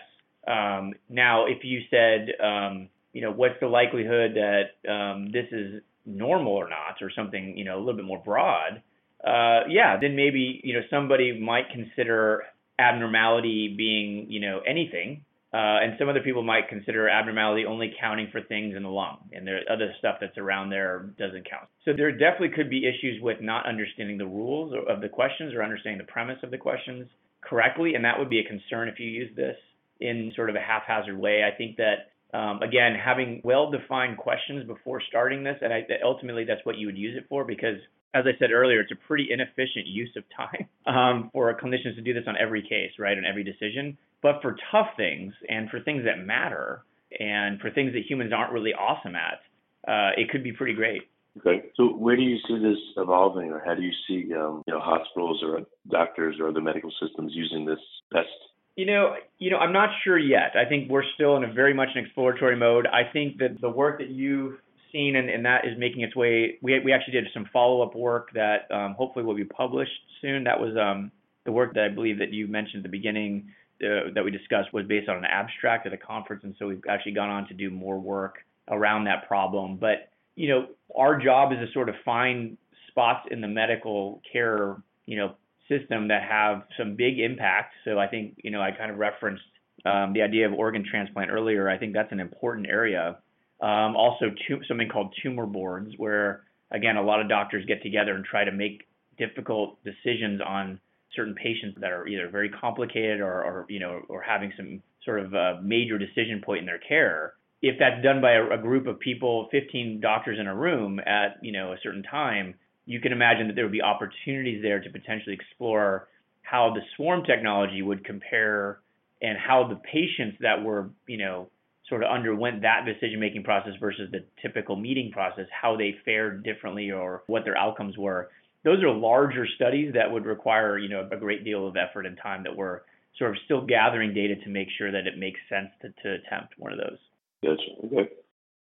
Um, 0.48 0.94
now, 1.10 1.46
if 1.46 1.64
you 1.64 1.82
said, 1.90 2.30
um, 2.44 2.90
you 3.14 3.22
know, 3.22 3.32
what's 3.32 3.60
the 3.60 3.68
likelihood 3.68 4.36
that 4.36 4.92
um, 4.92 5.32
this 5.32 5.46
is 5.52 5.82
normal 6.06 6.54
or 6.54 6.70
not, 6.70 7.02
or 7.02 7.12
something, 7.16 7.58
you 7.58 7.64
know, 7.64 7.78
a 7.78 7.80
little 7.80 7.96
bit 7.96 8.06
more 8.06 8.22
broad, 8.24 8.82
uh, 9.24 9.68
yeah, 9.70 9.98
then 10.02 10.16
maybe, 10.16 10.62
you 10.64 10.74
know, 10.74 10.82
somebody 10.90 11.40
might 11.40 11.70
consider 11.72 12.44
abnormality 12.80 13.76
being, 13.78 14.32
you 14.32 14.40
know, 14.40 14.62
anything, 14.68 15.24
uh, 15.54 15.84
and 15.84 15.96
some 16.00 16.08
other 16.08 16.22
people 16.22 16.44
might 16.44 16.70
consider 16.70 17.10
abnormality 17.10 17.66
only 17.66 17.94
counting 18.00 18.30
for 18.32 18.42
things 18.42 18.76
in 18.76 18.84
the 18.84 18.90
lung, 18.90 19.18
and 19.34 19.46
there 19.46 19.60
other 19.70 19.94
stuff 20.00 20.16
that's 20.22 20.38
around 20.38 20.70
there 20.70 21.10
doesn't 21.18 21.50
count. 21.50 21.68
So 21.84 21.92
there 21.94 22.12
definitely 22.12 22.56
could 22.56 22.70
be 22.70 22.88
issues 22.88 23.22
with 23.22 23.42
not 23.42 23.66
understanding 23.66 24.18
the 24.18 24.28
rules 24.28 24.74
of 24.88 25.02
the 25.02 25.10
questions 25.10 25.54
or 25.54 25.62
understanding 25.62 25.98
the 25.98 26.12
premise 26.12 26.38
of 26.44 26.52
the 26.52 26.58
questions 26.58 27.08
correctly, 27.42 27.96
and 27.96 28.06
that 28.06 28.18
would 28.18 28.30
be 28.30 28.40
a 28.40 28.48
concern 28.48 28.88
if 28.88 29.00
you 29.00 29.08
use 29.08 29.36
this 29.36 29.58
in 30.00 30.32
sort 30.36 30.50
of 30.50 30.56
a 30.56 30.60
haphazard 30.62 31.18
way. 31.18 31.44
I 31.44 31.56
think 31.56 31.78
that 31.78 32.12
um, 32.34 32.62
again, 32.62 32.96
having 32.96 33.42
well-defined 33.44 34.18
questions 34.18 34.66
before 34.66 35.02
starting 35.10 35.44
this, 35.44 35.58
and 35.62 35.74
I, 35.74 35.86
ultimately 36.04 36.46
that's 36.46 36.66
what 36.66 36.78
you 36.78 36.88
would 36.88 36.98
use 36.98 37.18
it 37.18 37.26
for, 37.28 37.44
because 37.44 37.76
as 38.14 38.26
I 38.28 38.38
said 38.40 38.52
earlier, 38.52 38.82
it's 38.82 38.92
a 38.92 39.08
pretty 39.08 39.28
inefficient 39.32 39.88
use 39.88 40.16
of 40.18 40.24
time 40.36 40.68
um, 40.86 41.30
for 41.34 41.54
clinicians 41.60 41.96
to 41.96 42.02
do 42.02 42.14
this 42.14 42.24
on 42.28 42.36
every 42.38 42.62
case, 42.62 42.92
right, 43.00 43.18
on 43.18 43.26
every 43.26 43.44
decision. 43.44 43.98
But 44.22 44.42
for 44.42 44.56
tough 44.72 44.90
things 44.98 45.34
and 45.50 45.70
for 45.70 45.80
things 45.80 46.04
that 46.06 46.24
matter, 46.24 46.84
And 47.20 47.60
for 47.60 47.70
things 47.72 47.94
that 47.94 48.04
humans 48.10 48.32
aren't 48.34 48.54
really 48.54 48.74
awesome 48.74 49.16
at, 49.16 49.40
uh, 49.88 50.12
it 50.16 50.30
could 50.30 50.44
be 50.44 50.54
pretty 50.54 50.74
great. 50.74 51.04
Okay. 51.40 51.64
So 51.76 51.88
where 51.88 52.16
do 52.16 52.22
you 52.22 52.38
see 52.48 52.60
this 52.60 52.78
evolving, 52.98 53.52
or 53.52 53.62
how 53.66 53.76
do 53.76 53.82
you 53.82 53.92
see 54.08 54.34
um, 54.34 54.64
you 54.68 54.74
know 54.74 54.80
hospitals 54.80 55.42
or 55.44 55.62
doctors 55.90 56.36
or 56.40 56.50
other 56.50 56.62
medical 56.62 56.92
systems 57.02 57.32
using 57.34 57.66
this 57.66 57.80
best? 58.12 58.28
You 58.76 58.86
know, 58.86 59.16
you 59.38 59.52
know, 59.52 59.58
I'm 59.58 59.74
not 59.74 59.90
sure 60.04 60.18
yet. 60.18 60.56
I 60.56 60.68
think 60.68 60.90
we're 60.90 61.04
still 61.16 61.36
in 61.38 61.44
a 61.44 61.52
very 61.52 61.74
much 61.74 61.90
an 61.96 62.04
exploratory 62.06 62.56
mode. 62.56 62.88
I 62.88 63.12
think 63.12 63.38
that 63.38 63.60
the 63.62 63.70
work 63.70 64.00
that 64.00 64.10
you've 64.10 64.56
seen 64.92 65.16
and, 65.16 65.30
and 65.30 65.46
that 65.46 65.66
is 65.66 65.78
making 65.78 66.02
its 66.02 66.16
way. 66.16 66.58
We 66.62 66.80
we 66.80 66.94
actually 66.94 67.14
did 67.14 67.28
some 67.34 67.48
follow 67.52 67.82
up 67.82 67.96
work 67.96 68.30
that 68.34 68.70
um, 68.72 68.96
hopefully 68.98 69.26
will 69.26 69.36
be 69.36 69.46
published 69.46 69.92
soon. 70.22 70.44
That 70.44 70.60
was 70.60 70.76
um, 70.78 71.12
the 71.46 71.52
work 71.52 71.74
that 71.76 71.84
I 71.84 71.90
believe 71.90 72.20
that 72.20 72.32
you 72.32 72.48
mentioned 72.48 72.78
at 72.78 72.84
the 72.84 72.98
beginning 72.98 73.52
uh, 73.84 74.12
that 74.14 74.24
we 74.24 74.32
discussed 74.32 74.74
was 74.74 74.86
based 74.86 75.10
on 75.10 75.18
an 75.18 75.26
abstract 75.26 75.88
at 75.88 75.94
a 75.94 75.98
conference, 75.98 76.44
and 76.44 76.56
so 76.60 76.68
we've 76.68 76.84
actually 76.90 77.14
gone 77.14 77.30
on 77.30 77.48
to 77.48 77.54
do 77.54 77.70
more 77.70 78.00
work 78.00 78.40
around 78.70 79.06
that 79.06 79.28
problem. 79.28 79.78
But 79.78 80.10
you 80.36 80.50
know, 80.50 80.68
our 80.96 81.20
job 81.20 81.52
is 81.52 81.60
to 81.60 81.72
sort 81.74 81.90
of 81.90 81.96
find 82.06 82.58
spots 82.88 83.28
in 83.32 83.42
the 83.42 83.48
medical 83.48 84.22
care, 84.32 84.78
you 85.06 85.18
know, 85.18 85.36
system 85.68 86.08
that 86.10 86.24
have 86.24 86.64
some 86.78 86.96
big 86.96 87.20
impact. 87.20 87.74
So 87.86 87.98
I 87.98 88.08
think, 88.08 88.36
you 88.44 88.52
know, 88.52 88.62
I 88.62 88.72
kind 88.72 88.92
of 88.92 88.98
referenced 88.98 89.44
um, 89.86 90.14
the 90.14 90.22
idea 90.22 90.46
of 90.46 90.54
organ 90.54 90.86
transplant 90.90 91.32
earlier. 91.32 91.70
I 91.70 91.78
think 91.78 91.94
that's 91.94 92.12
an 92.12 92.20
important 92.20 92.68
area. 92.68 93.18
Um, 93.62 93.96
also, 93.96 94.32
tu- 94.48 94.62
something 94.68 94.90
called 94.90 95.14
tumor 95.22 95.46
boards, 95.46 95.94
where 95.98 96.44
again, 96.72 96.98
a 96.98 97.04
lot 97.04 97.22
of 97.22 97.30
doctors 97.30 97.66
get 97.66 97.84
together 97.84 98.16
and 98.16 98.26
try 98.26 98.44
to 98.44 98.52
make 98.52 98.88
difficult 99.18 99.78
decisions 99.84 100.42
on 100.46 100.80
certain 101.16 101.36
patients 101.36 101.78
that 101.82 101.92
are 101.92 102.08
either 102.08 102.30
very 102.30 102.50
complicated 102.50 103.20
or, 103.20 103.44
or 103.44 103.66
you 103.70 103.80
know, 103.80 104.02
or 104.08 104.22
having 104.22 104.52
some 104.56 104.82
sort 105.04 105.20
of 105.20 105.64
major 105.64 105.98
decision 105.98 106.42
point 106.44 106.60
in 106.60 106.66
their 106.66 106.80
care. 106.80 107.34
If 107.62 107.78
that's 107.78 108.04
done 108.04 108.22
by 108.22 108.34
a, 108.34 108.50
a 108.52 108.58
group 108.58 108.88
of 108.88 109.00
people, 109.00 109.48
15 109.52 110.00
doctors 110.02 110.40
in 110.40 110.48
a 110.48 110.56
room 110.56 111.00
at 111.00 111.38
you 111.42 111.52
know 111.52 111.74
a 111.74 111.78
certain 111.84 112.04
time, 112.04 112.56
you 112.86 113.00
can 113.00 113.12
imagine 113.12 113.48
that 113.48 113.56
there 113.56 113.66
would 113.66 113.72
be 113.72 113.82
opportunities 113.82 114.62
there 114.64 114.80
to 114.80 114.90
potentially 114.90 115.36
explore 115.36 116.08
how 116.42 116.74
the 116.74 116.82
swarm 116.96 117.24
technology 117.24 117.82
would 117.82 118.04
compare 118.04 118.80
and 119.22 119.38
how 119.38 119.68
the 119.68 119.76
patients 119.76 120.38
that 120.42 120.64
were 120.64 120.90
you 121.08 121.18
know 121.18 121.50
sort 121.92 122.04
of 122.04 122.10
underwent 122.10 122.62
that 122.62 122.86
decision 122.86 123.20
making 123.20 123.44
process 123.44 123.74
versus 123.78 124.10
the 124.12 124.24
typical 124.42 124.78
meeting 124.78 125.12
process, 125.12 125.46
how 125.52 125.76
they 125.76 125.94
fared 126.06 126.42
differently 126.42 126.90
or 126.90 127.24
what 127.28 127.44
their 127.44 127.58
outcomes 127.58 127.98
were. 127.98 128.30
Those 128.64 128.82
are 128.82 128.90
larger 128.90 129.46
studies 129.56 129.94
that 129.94 130.10
would 130.10 130.26
require, 130.26 130.78
you 130.78 130.88
know, 130.88 131.06
a 131.12 131.18
great 131.18 131.44
deal 131.44 131.68
of 131.68 131.76
effort 131.76 132.06
and 132.06 132.18
time 132.18 132.44
that 132.44 132.56
we're 132.56 132.82
sort 133.18 133.32
of 133.32 133.38
still 133.44 133.66
gathering 133.66 134.14
data 134.14 134.36
to 134.38 134.50
make 134.50 134.70
sure 134.78 134.90
that 134.90 135.06
it 135.06 135.18
makes 135.18 135.40
sense 135.50 135.68
to, 135.82 135.90
to 136.02 136.24
attempt 136.24 136.54
one 136.58 136.72
of 136.72 136.80
those. 136.80 136.98
Gotcha. 137.44 137.86
Okay. 137.86 138.10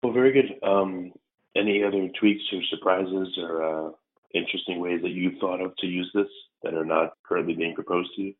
Well, 0.03 0.11
very 0.11 0.33
good. 0.33 0.59
Um, 0.61 1.13
any 1.55 1.83
other 1.83 2.09
tweaks 2.19 2.43
or 2.51 2.59
surprises 2.69 3.37
or 3.37 3.63
uh, 3.63 3.91
interesting 4.33 4.81
ways 4.81 4.99
that 5.03 5.11
you've 5.11 5.39
thought 5.39 5.61
of 5.61 5.73
to 5.77 5.87
use 5.87 6.11
this 6.13 6.27
that 6.63 6.73
are 6.73 6.85
not 6.85 7.13
currently 7.23 7.53
being 7.53 7.75
proposed 7.75 8.09
to 8.17 8.21
you? 8.23 8.33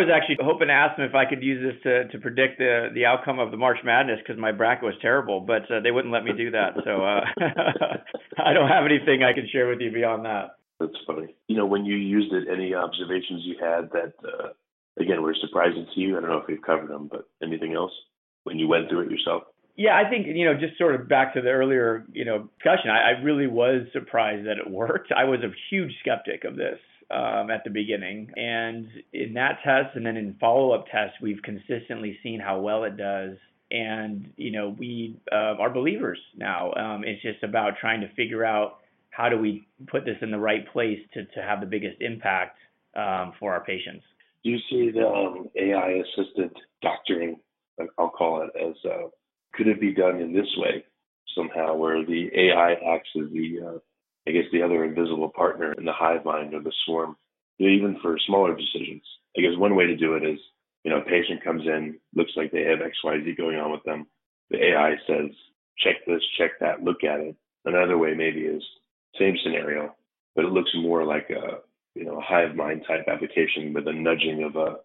Was 0.00 0.08
actually 0.08 0.38
hoping 0.40 0.68
to 0.68 0.72
ask 0.72 0.96
them 0.96 1.04
if 1.04 1.14
I 1.14 1.28
could 1.28 1.42
use 1.42 1.60
this 1.60 1.82
to, 1.84 2.08
to 2.08 2.18
predict 2.18 2.58
the, 2.58 2.88
the 2.94 3.04
outcome 3.04 3.38
of 3.38 3.50
the 3.50 3.56
March 3.56 3.78
Madness 3.84 4.18
because 4.18 4.40
my 4.40 4.52
bracket 4.52 4.84
was 4.84 4.94
terrible, 5.02 5.40
but 5.40 5.70
uh, 5.70 5.80
they 5.80 5.90
wouldn't 5.90 6.12
let 6.12 6.24
me 6.24 6.32
do 6.32 6.50
that. 6.52 6.74
So 6.84 7.04
uh, 7.04 7.20
I 8.38 8.52
don't 8.52 8.68
have 8.68 8.84
anything 8.84 9.22
I 9.22 9.32
can 9.32 9.48
share 9.52 9.68
with 9.68 9.80
you 9.80 9.92
beyond 9.92 10.24
that. 10.24 10.56
That's 10.80 10.96
funny. 11.06 11.36
You 11.48 11.56
know, 11.56 11.66
when 11.66 11.84
you 11.84 11.96
used 11.96 12.32
it, 12.32 12.48
any 12.50 12.74
observations 12.74 13.42
you 13.44 13.56
had 13.60 13.90
that, 13.92 14.14
uh, 14.24 14.48
again, 14.98 15.22
were 15.22 15.36
surprising 15.38 15.86
to 15.94 16.00
you? 16.00 16.16
I 16.16 16.20
don't 16.20 16.30
know 16.30 16.38
if 16.38 16.48
we've 16.48 16.62
covered 16.62 16.88
them, 16.88 17.08
but 17.12 17.28
anything 17.42 17.74
else? 17.74 17.92
when 18.44 18.58
you 18.58 18.68
went 18.68 18.88
through 18.88 19.00
it 19.00 19.10
yourself? 19.10 19.44
Yeah, 19.76 19.96
I 19.96 20.08
think, 20.10 20.26
you 20.26 20.44
know, 20.44 20.54
just 20.54 20.76
sort 20.76 20.94
of 20.94 21.08
back 21.08 21.34
to 21.34 21.40
the 21.40 21.48
earlier, 21.48 22.04
you 22.12 22.24
know, 22.24 22.48
discussion, 22.58 22.90
I, 22.90 23.10
I 23.10 23.22
really 23.22 23.46
was 23.46 23.86
surprised 23.92 24.46
that 24.46 24.58
it 24.58 24.70
worked. 24.70 25.12
I 25.12 25.24
was 25.24 25.40
a 25.40 25.50
huge 25.70 25.92
skeptic 26.00 26.44
of 26.44 26.56
this 26.56 26.78
um, 27.10 27.50
at 27.50 27.64
the 27.64 27.70
beginning. 27.70 28.30
And 28.36 28.88
in 29.12 29.34
that 29.34 29.58
test 29.64 29.96
and 29.96 30.04
then 30.04 30.16
in 30.16 30.36
follow 30.40 30.72
up 30.72 30.86
tests, 30.90 31.16
we've 31.20 31.42
consistently 31.42 32.18
seen 32.22 32.40
how 32.40 32.60
well 32.60 32.84
it 32.84 32.96
does. 32.96 33.36
And, 33.70 34.32
you 34.36 34.50
know, 34.50 34.74
we 34.78 35.20
uh, 35.30 35.56
are 35.58 35.70
believers 35.70 36.18
now. 36.36 36.72
Um, 36.72 37.04
it's 37.04 37.22
just 37.22 37.42
about 37.42 37.74
trying 37.80 38.00
to 38.00 38.08
figure 38.14 38.44
out 38.44 38.78
how 39.10 39.28
do 39.28 39.38
we 39.38 39.66
put 39.86 40.04
this 40.04 40.16
in 40.22 40.30
the 40.30 40.38
right 40.38 40.66
place 40.72 40.98
to, 41.14 41.24
to 41.24 41.42
have 41.42 41.60
the 41.60 41.66
biggest 41.66 42.00
impact 42.00 42.58
um, 42.96 43.32
for 43.38 43.52
our 43.52 43.64
patients. 43.64 44.04
Do 44.42 44.50
you 44.50 44.58
see 44.70 44.90
the 44.90 45.06
um, 45.06 45.48
AI 45.56 46.02
assisted 46.02 46.50
doctoring 46.82 47.36
I'll 47.98 48.10
call 48.10 48.42
it 48.42 48.50
as 48.60 48.74
uh, 48.84 49.08
could 49.54 49.66
it 49.68 49.80
be 49.80 49.94
done 49.94 50.20
in 50.20 50.32
this 50.32 50.48
way 50.56 50.84
somehow, 51.34 51.74
where 51.74 52.04
the 52.04 52.28
AI 52.34 52.72
acts 52.94 53.10
as 53.16 53.30
the 53.32 53.58
uh, 53.66 53.78
I 54.30 54.32
guess 54.32 54.50
the 54.52 54.62
other 54.62 54.84
invisible 54.84 55.28
partner 55.28 55.72
in 55.72 55.84
the 55.84 55.92
hive 55.92 56.24
mind 56.24 56.54
or 56.54 56.60
the 56.62 56.72
swarm, 56.84 57.16
even 57.58 57.98
for 58.00 58.16
smaller 58.26 58.56
decisions. 58.56 59.02
I 59.36 59.40
guess 59.40 59.56
one 59.56 59.74
way 59.74 59.86
to 59.86 59.96
do 59.96 60.14
it 60.14 60.22
is, 60.22 60.38
you 60.84 60.90
know, 60.92 60.98
a 60.98 61.04
patient 61.04 61.42
comes 61.42 61.62
in, 61.66 61.98
looks 62.14 62.30
like 62.36 62.52
they 62.52 62.62
have 62.62 62.80
X, 62.80 62.96
Y, 63.02 63.18
Z 63.24 63.34
going 63.36 63.56
on 63.58 63.72
with 63.72 63.82
them. 63.82 64.06
The 64.50 64.64
AI 64.64 64.94
says, 65.06 65.30
check 65.78 65.96
this, 66.06 66.22
check 66.38 66.52
that, 66.60 66.84
look 66.84 67.02
at 67.02 67.18
it. 67.18 67.34
Another 67.64 67.98
way 67.98 68.14
maybe 68.14 68.42
is 68.42 68.62
same 69.18 69.36
scenario, 69.42 69.96
but 70.36 70.44
it 70.44 70.52
looks 70.52 70.70
more 70.76 71.04
like 71.04 71.28
a, 71.30 71.58
you 71.96 72.04
know, 72.04 72.18
a 72.18 72.22
hive 72.22 72.54
mind 72.54 72.82
type 72.86 73.06
application 73.08 73.72
with 73.74 73.88
a 73.88 73.92
nudging 73.92 74.44
of 74.44 74.54
a, 74.54 74.76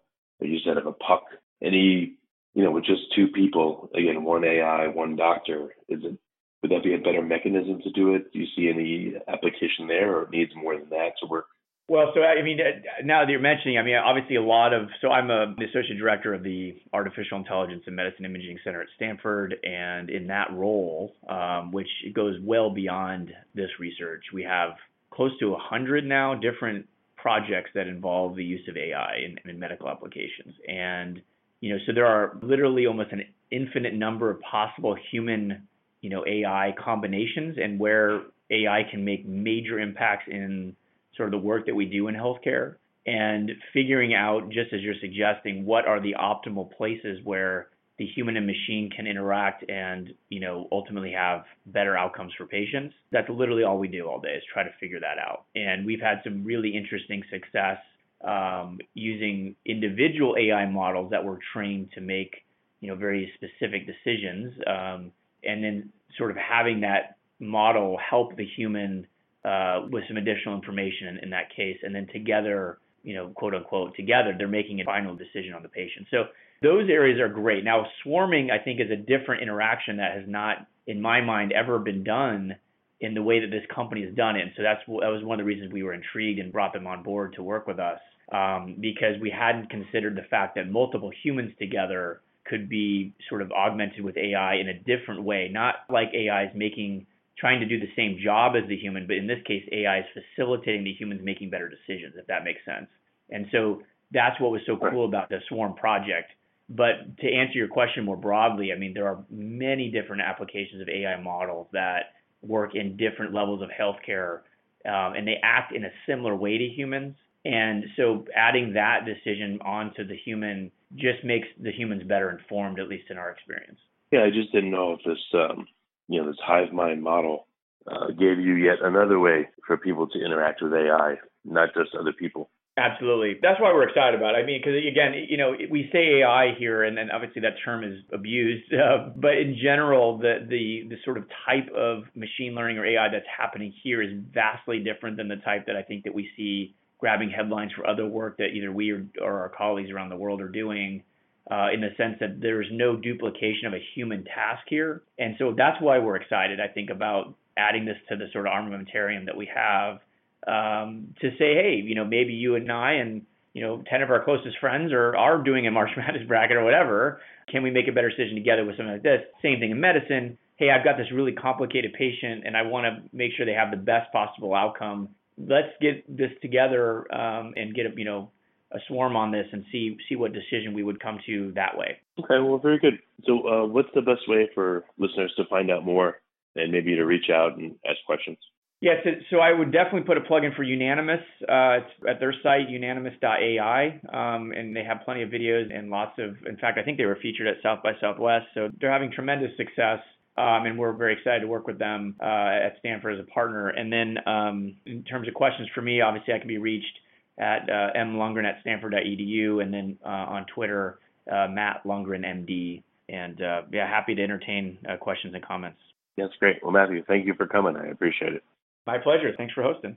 you 0.44 0.58
said, 0.64 0.76
of 0.76 0.86
a 0.86 0.92
puck. 0.92 1.22
Any 1.62 2.16
you 2.56 2.64
know, 2.64 2.70
with 2.70 2.86
just 2.86 3.02
two 3.14 3.28
people, 3.28 3.90
again, 3.94 4.24
one 4.24 4.42
AI, 4.42 4.88
one 4.88 5.14
doctor, 5.14 5.74
is 5.90 6.00
it 6.02 6.18
would 6.66 6.76
that 6.76 6.84
be 6.84 6.94
a 6.94 6.98
better 6.98 7.22
mechanism 7.22 7.80
to 7.82 7.90
do 7.90 8.14
it? 8.14 8.32
Do 8.32 8.38
you 8.38 8.46
see 8.56 8.68
any 8.68 9.14
application 9.28 9.86
there, 9.86 10.16
or 10.16 10.22
it 10.22 10.30
needs 10.30 10.52
more 10.56 10.76
than 10.76 10.88
that 10.90 11.12
to 11.20 11.26
work? 11.26 11.46
Well, 11.88 12.10
so 12.14 12.22
I 12.22 12.42
mean, 12.42 12.58
now 13.04 13.24
that 13.24 13.30
you're 13.30 13.38
mentioning, 13.38 13.78
I 13.78 13.82
mean, 13.82 13.94
obviously 13.94 14.34
a 14.34 14.42
lot 14.42 14.72
of. 14.72 14.88
So 15.00 15.10
I'm 15.10 15.30
a, 15.30 15.54
the 15.56 15.66
associate 15.66 15.98
director 15.98 16.34
of 16.34 16.42
the 16.42 16.74
Artificial 16.92 17.38
Intelligence 17.38 17.84
and 17.86 17.94
Medicine 17.94 18.24
Imaging 18.24 18.58
Center 18.64 18.82
at 18.82 18.88
Stanford, 18.96 19.54
and 19.62 20.10
in 20.10 20.26
that 20.26 20.52
role, 20.52 21.12
um, 21.28 21.70
which 21.70 21.88
goes 22.12 22.34
well 22.42 22.70
beyond 22.70 23.32
this 23.54 23.70
research, 23.78 24.24
we 24.34 24.42
have 24.42 24.70
close 25.12 25.30
to 25.38 25.50
100 25.50 26.04
now 26.04 26.34
different 26.34 26.86
projects 27.16 27.70
that 27.74 27.86
involve 27.86 28.34
the 28.34 28.44
use 28.44 28.66
of 28.68 28.76
AI 28.76 29.18
in, 29.24 29.48
in 29.48 29.58
medical 29.58 29.88
applications, 29.88 30.54
and 30.68 31.22
you 31.60 31.72
know, 31.72 31.78
so 31.86 31.92
there 31.92 32.06
are 32.06 32.36
literally 32.42 32.86
almost 32.86 33.12
an 33.12 33.22
infinite 33.50 33.94
number 33.94 34.30
of 34.30 34.40
possible 34.40 34.96
human, 35.10 35.66
you 36.00 36.10
know, 36.10 36.24
AI 36.26 36.74
combinations 36.82 37.56
and 37.62 37.78
where 37.78 38.22
AI 38.50 38.82
can 38.90 39.04
make 39.04 39.26
major 39.26 39.78
impacts 39.78 40.24
in 40.28 40.76
sort 41.16 41.28
of 41.28 41.40
the 41.40 41.46
work 41.46 41.66
that 41.66 41.74
we 41.74 41.86
do 41.86 42.08
in 42.08 42.14
healthcare 42.14 42.76
and 43.06 43.52
figuring 43.72 44.14
out, 44.14 44.48
just 44.50 44.72
as 44.72 44.80
you're 44.80 44.94
suggesting, 45.00 45.64
what 45.64 45.86
are 45.86 46.00
the 46.00 46.14
optimal 46.18 46.70
places 46.76 47.20
where 47.24 47.68
the 47.98 48.06
human 48.06 48.36
and 48.36 48.46
machine 48.46 48.90
can 48.94 49.06
interact 49.06 49.68
and 49.70 50.12
you 50.28 50.40
know 50.40 50.68
ultimately 50.70 51.12
have 51.12 51.44
better 51.66 51.96
outcomes 51.96 52.32
for 52.36 52.46
patients. 52.46 52.94
That's 53.10 53.28
literally 53.28 53.62
all 53.62 53.78
we 53.78 53.88
do 53.88 54.06
all 54.06 54.20
day 54.20 54.34
is 54.34 54.42
try 54.52 54.64
to 54.64 54.70
figure 54.78 55.00
that 55.00 55.18
out. 55.18 55.44
And 55.54 55.86
we've 55.86 56.00
had 56.00 56.20
some 56.22 56.44
really 56.44 56.76
interesting 56.76 57.22
success 57.30 57.78
um, 58.26 58.78
using 58.94 59.54
individual 59.64 60.36
AI 60.38 60.66
models 60.66 61.10
that 61.10 61.24
were 61.24 61.38
trained 61.52 61.90
to 61.94 62.00
make 62.00 62.44
you 62.80 62.88
know 62.88 62.96
very 62.96 63.32
specific 63.34 63.86
decisions, 63.86 64.52
um, 64.66 65.12
and 65.44 65.62
then 65.62 65.90
sort 66.18 66.30
of 66.30 66.36
having 66.36 66.80
that 66.80 67.16
model 67.38 67.98
help 67.98 68.36
the 68.36 68.46
human 68.56 69.06
uh, 69.44 69.82
with 69.90 70.04
some 70.08 70.16
additional 70.16 70.54
information 70.54 71.08
in, 71.08 71.18
in, 71.18 71.30
that 71.30 71.54
case, 71.54 71.76
and 71.82 71.94
then 71.94 72.06
together, 72.12 72.78
you 73.02 73.14
know, 73.14 73.28
quote 73.28 73.54
unquote, 73.54 73.94
together, 73.94 74.34
they're 74.36 74.48
making 74.48 74.80
a 74.80 74.84
final 74.84 75.14
decision 75.14 75.54
on 75.54 75.62
the 75.62 75.68
patient. 75.68 76.06
So 76.10 76.24
those 76.62 76.88
areas 76.90 77.20
are 77.20 77.28
great. 77.28 77.62
Now, 77.62 77.86
swarming, 78.02 78.50
I 78.50 78.58
think, 78.58 78.80
is 78.80 78.90
a 78.90 78.96
different 78.96 79.42
interaction 79.42 79.98
that 79.98 80.16
has 80.16 80.24
not, 80.26 80.66
in 80.86 81.00
my 81.00 81.20
mind, 81.20 81.52
ever 81.52 81.78
been 81.78 82.02
done 82.02 82.56
in 83.00 83.14
the 83.14 83.22
way 83.22 83.40
that 83.40 83.50
this 83.50 83.64
company 83.74 84.04
has 84.04 84.14
done 84.14 84.36
it. 84.36 84.42
And 84.42 84.52
so 84.56 84.62
that's 84.62 84.80
that 84.86 85.12
was 85.12 85.22
one 85.22 85.38
of 85.38 85.44
the 85.44 85.48
reasons 85.48 85.72
we 85.72 85.82
were 85.82 85.92
intrigued 85.92 86.40
and 86.40 86.50
brought 86.50 86.72
them 86.72 86.86
on 86.86 87.02
board 87.02 87.34
to 87.34 87.42
work 87.42 87.66
with 87.66 87.78
us 87.78 88.00
um, 88.32 88.76
because 88.80 89.20
we 89.20 89.30
hadn't 89.30 89.70
considered 89.70 90.16
the 90.16 90.26
fact 90.30 90.54
that 90.56 90.70
multiple 90.70 91.10
humans 91.22 91.52
together 91.58 92.22
could 92.48 92.68
be 92.68 93.14
sort 93.28 93.42
of 93.42 93.50
augmented 93.52 94.04
with 94.04 94.16
AI 94.16 94.56
in 94.56 94.68
a 94.68 94.74
different 94.74 95.22
way, 95.22 95.48
not 95.52 95.76
like 95.90 96.08
AI 96.14 96.44
is 96.44 96.50
making 96.54 97.06
trying 97.38 97.60
to 97.60 97.66
do 97.66 97.78
the 97.78 97.88
same 97.94 98.18
job 98.22 98.54
as 98.56 98.66
the 98.68 98.76
human, 98.76 99.06
but 99.06 99.16
in 99.16 99.26
this 99.26 99.42
case, 99.46 99.62
AI 99.70 99.98
is 99.98 100.04
facilitating 100.14 100.84
the 100.84 100.94
humans 100.94 101.20
making 101.22 101.50
better 101.50 101.68
decisions, 101.68 102.14
if 102.16 102.26
that 102.28 102.44
makes 102.44 102.64
sense. 102.64 102.86
And 103.30 103.46
so 103.52 103.82
that's 104.10 104.40
what 104.40 104.52
was 104.52 104.62
so 104.66 104.76
cool 104.76 105.04
about 105.04 105.28
the 105.28 105.40
Swarm 105.48 105.74
project. 105.74 106.32
But 106.68 107.18
to 107.18 107.32
answer 107.32 107.58
your 107.58 107.68
question 107.68 108.04
more 108.04 108.16
broadly, 108.16 108.72
I 108.72 108.78
mean, 108.78 108.94
there 108.94 109.06
are 109.06 109.24
many 109.30 109.90
different 109.90 110.22
applications 110.22 110.80
of 110.80 110.88
AI 110.88 111.20
models 111.20 111.68
that 111.72 112.14
work 112.42 112.74
in 112.74 112.96
different 112.96 113.34
levels 113.34 113.62
of 113.62 113.68
healthcare, 113.68 114.40
um, 114.86 115.14
and 115.14 115.26
they 115.26 115.36
act 115.42 115.74
in 115.74 115.84
a 115.84 115.90
similar 116.08 116.34
way 116.34 116.58
to 116.58 116.66
humans. 116.66 117.14
And 117.44 117.84
so 117.96 118.24
adding 118.34 118.72
that 118.72 119.00
decision 119.04 119.60
onto 119.64 120.06
the 120.06 120.16
human 120.16 120.72
just 120.94 121.24
makes 121.24 121.48
the 121.60 121.72
humans 121.72 122.02
better 122.04 122.30
informed, 122.30 122.78
at 122.78 122.88
least 122.88 123.10
in 123.10 123.18
our 123.18 123.30
experience. 123.30 123.78
Yeah, 124.12 124.24
I 124.24 124.30
just 124.30 124.52
didn't 124.52 124.70
know 124.70 124.92
if 124.92 125.00
this, 125.04 125.18
um, 125.34 125.66
you 126.08 126.20
know, 126.20 126.28
this 126.28 126.38
hive 126.44 126.72
mind 126.72 127.02
model 127.02 127.46
uh, 127.90 128.08
gave 128.08 128.38
you 128.38 128.54
yet 128.54 128.78
another 128.82 129.18
way 129.18 129.48
for 129.66 129.76
people 129.76 130.06
to 130.08 130.24
interact 130.24 130.62
with 130.62 130.72
AI, 130.72 131.16
not 131.44 131.70
just 131.74 131.94
other 131.94 132.12
people. 132.12 132.50
Absolutely. 132.78 133.38
That's 133.40 133.58
why 133.58 133.72
we're 133.72 133.88
excited 133.88 134.20
about 134.20 134.34
it. 134.34 134.38
I 134.38 134.44
mean, 134.44 134.60
because 134.60 134.74
again, 134.76 135.14
you 135.30 135.38
know, 135.38 135.54
we 135.70 135.88
say 135.92 136.20
AI 136.20 136.54
here, 136.58 136.84
and 136.84 136.96
then 136.96 137.10
obviously 137.10 137.40
that 137.40 137.54
term 137.64 137.82
is 137.82 138.02
abused. 138.12 138.70
Uh, 138.74 139.08
but 139.16 139.38
in 139.38 139.56
general, 139.62 140.18
the, 140.18 140.46
the 140.46 140.86
the 140.90 140.96
sort 141.02 141.16
of 141.16 141.24
type 141.46 141.72
of 141.74 142.04
machine 142.14 142.54
learning 142.54 142.76
or 142.76 142.84
AI 142.84 143.08
that's 143.10 143.24
happening 143.26 143.72
here 143.82 144.02
is 144.02 144.10
vastly 144.32 144.78
different 144.80 145.16
than 145.16 145.28
the 145.28 145.36
type 145.36 145.66
that 145.66 145.76
I 145.76 145.82
think 145.82 146.04
that 146.04 146.14
we 146.14 146.28
see 146.36 146.74
grabbing 146.98 147.30
headlines 147.30 147.72
for 147.76 147.86
other 147.86 148.06
work 148.06 148.38
that 148.38 148.48
either 148.54 148.72
we 148.72 148.90
or, 148.90 149.04
or 149.20 149.40
our 149.40 149.48
colleagues 149.50 149.90
around 149.90 150.10
the 150.10 150.16
world 150.16 150.40
are 150.40 150.48
doing. 150.48 151.02
Uh, 151.48 151.68
in 151.72 151.80
the 151.80 151.90
sense 151.96 152.16
that 152.18 152.40
there's 152.40 152.66
no 152.72 152.96
duplication 152.96 153.66
of 153.66 153.72
a 153.72 153.78
human 153.94 154.24
task 154.24 154.64
here, 154.68 155.02
and 155.20 155.36
so 155.38 155.54
that's 155.56 155.80
why 155.80 155.96
we're 155.96 156.16
excited. 156.16 156.58
I 156.58 156.66
think 156.66 156.90
about 156.90 157.36
adding 157.56 157.84
this 157.84 157.96
to 158.08 158.16
the 158.16 158.26
sort 158.32 158.48
of 158.48 158.52
armamentarium 158.52 159.26
that 159.26 159.36
we 159.36 159.48
have 159.54 160.00
um, 160.48 161.14
to 161.20 161.30
say, 161.38 161.54
hey, 161.54 161.80
you 161.84 161.94
know, 161.94 162.04
maybe 162.04 162.32
you 162.32 162.56
and 162.56 162.70
I 162.72 162.94
and 162.94 163.22
you 163.56 163.62
know, 163.62 163.82
10 163.88 164.02
of 164.02 164.10
our 164.10 164.22
closest 164.22 164.58
friends 164.58 164.92
are, 164.92 165.16
are 165.16 165.42
doing 165.42 165.66
a 165.66 165.70
March 165.70 165.88
Madness 165.96 166.24
bracket 166.28 166.58
or 166.58 166.62
whatever. 166.62 167.22
Can 167.50 167.62
we 167.62 167.70
make 167.70 167.88
a 167.88 167.92
better 167.92 168.10
decision 168.10 168.34
together 168.34 168.66
with 168.66 168.76
something 168.76 168.92
like 168.92 169.02
this? 169.02 169.22
Same 169.40 169.60
thing 169.60 169.70
in 169.70 169.80
medicine. 169.80 170.36
Hey, 170.56 170.68
I've 170.68 170.84
got 170.84 170.98
this 170.98 171.06
really 171.10 171.32
complicated 171.32 171.94
patient 171.94 172.42
and 172.44 172.54
I 172.54 172.62
want 172.62 172.84
to 172.84 173.16
make 173.16 173.32
sure 173.34 173.46
they 173.46 173.54
have 173.54 173.70
the 173.70 173.78
best 173.78 174.12
possible 174.12 174.54
outcome. 174.54 175.08
Let's 175.38 175.72
get 175.80 176.04
this 176.08 176.30
together 176.40 177.12
um, 177.14 177.52
and 177.56 177.74
get 177.74 177.86
a, 177.86 177.90
you 177.96 178.04
know, 178.04 178.30
a 178.72 178.78
swarm 178.88 179.16
on 179.16 179.30
this 179.30 179.46
and 179.52 179.64
see 179.70 179.96
see 180.08 180.16
what 180.16 180.32
decision 180.32 180.74
we 180.74 180.82
would 180.82 181.00
come 181.00 181.18
to 181.26 181.52
that 181.54 181.76
way. 181.76 181.98
Okay, 182.18 182.40
well, 182.40 182.58
very 182.58 182.78
good. 182.78 182.94
So, 183.24 183.46
uh, 183.46 183.66
what's 183.66 183.88
the 183.94 184.02
best 184.02 184.28
way 184.28 184.48
for 184.54 184.84
listeners 184.98 185.32
to 185.36 185.44
find 185.48 185.70
out 185.70 185.84
more 185.84 186.20
and 186.56 186.72
maybe 186.72 186.94
to 186.96 187.04
reach 187.04 187.30
out 187.32 187.56
and 187.56 187.76
ask 187.86 187.98
questions? 188.06 188.38
Yeah, 188.80 188.94
so, 189.04 189.10
so 189.30 189.36
I 189.38 189.52
would 189.52 189.72
definitely 189.72 190.02
put 190.02 190.18
a 190.18 190.20
plug 190.20 190.44
in 190.44 190.52
for 190.54 190.62
Unanimous. 190.62 191.20
Uh, 191.40 191.80
it's 191.80 191.90
at 192.08 192.20
their 192.20 192.34
site, 192.42 192.68
unanimous.ai, 192.68 194.00
um, 194.12 194.52
and 194.52 194.76
they 194.76 194.84
have 194.84 194.98
plenty 195.04 195.22
of 195.22 195.30
videos 195.30 195.74
and 195.74 195.88
lots 195.88 196.18
of. 196.18 196.36
In 196.46 196.56
fact, 196.58 196.78
I 196.78 196.82
think 196.82 196.98
they 196.98 197.06
were 197.06 197.18
featured 197.22 197.46
at 197.46 197.56
South 197.62 197.82
by 197.82 197.92
Southwest, 198.00 198.46
so 198.52 198.68
they're 198.78 198.92
having 198.92 199.10
tremendous 199.10 199.50
success. 199.56 200.00
Um, 200.38 200.66
and 200.66 200.78
we're 200.78 200.92
very 200.92 201.14
excited 201.14 201.40
to 201.40 201.46
work 201.46 201.66
with 201.66 201.78
them 201.78 202.14
uh, 202.20 202.24
at 202.24 202.76
Stanford 202.80 203.18
as 203.18 203.20
a 203.20 203.30
partner. 203.30 203.68
And 203.68 203.90
then, 203.90 204.18
um, 204.26 204.76
in 204.84 205.02
terms 205.02 205.28
of 205.28 205.34
questions 205.34 205.68
for 205.74 205.80
me, 205.80 206.02
obviously 206.02 206.34
I 206.34 206.38
can 206.38 206.48
be 206.48 206.58
reached 206.58 206.98
at 207.38 207.68
uh, 207.68 207.92
mlungren 207.96 208.44
at 208.44 208.60
stanford.edu, 208.60 209.62
and 209.62 209.72
then 209.72 209.98
uh, 210.04 210.08
on 210.08 210.46
Twitter, 210.54 210.98
uh, 211.30 211.48
Matt 211.48 211.84
Lungren 211.84 212.24
MD. 212.24 212.82
And 213.08 213.40
uh, 213.40 213.62
yeah, 213.72 213.88
happy 213.88 214.14
to 214.14 214.22
entertain 214.22 214.78
uh, 214.88 214.96
questions 214.96 215.34
and 215.34 215.44
comments. 215.44 215.78
That's 216.16 216.34
great. 216.38 216.62
Well, 216.62 216.72
Matthew, 216.72 217.04
thank 217.06 217.26
you 217.26 217.34
for 217.34 217.46
coming. 217.46 217.76
I 217.76 217.88
appreciate 217.88 218.32
it. 218.32 218.42
My 218.86 218.98
pleasure. 218.98 219.32
Thanks 219.36 219.54
for 219.54 219.62
hosting. 219.62 219.96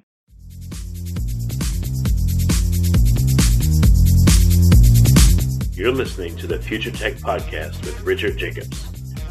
You're 5.74 5.94
listening 5.94 6.36
to 6.38 6.48
the 6.48 6.60
Future 6.62 6.92
Tech 6.92 7.14
Podcast 7.16 7.86
with 7.86 8.02
Richard 8.02 8.38
Jacobs. 8.38 8.99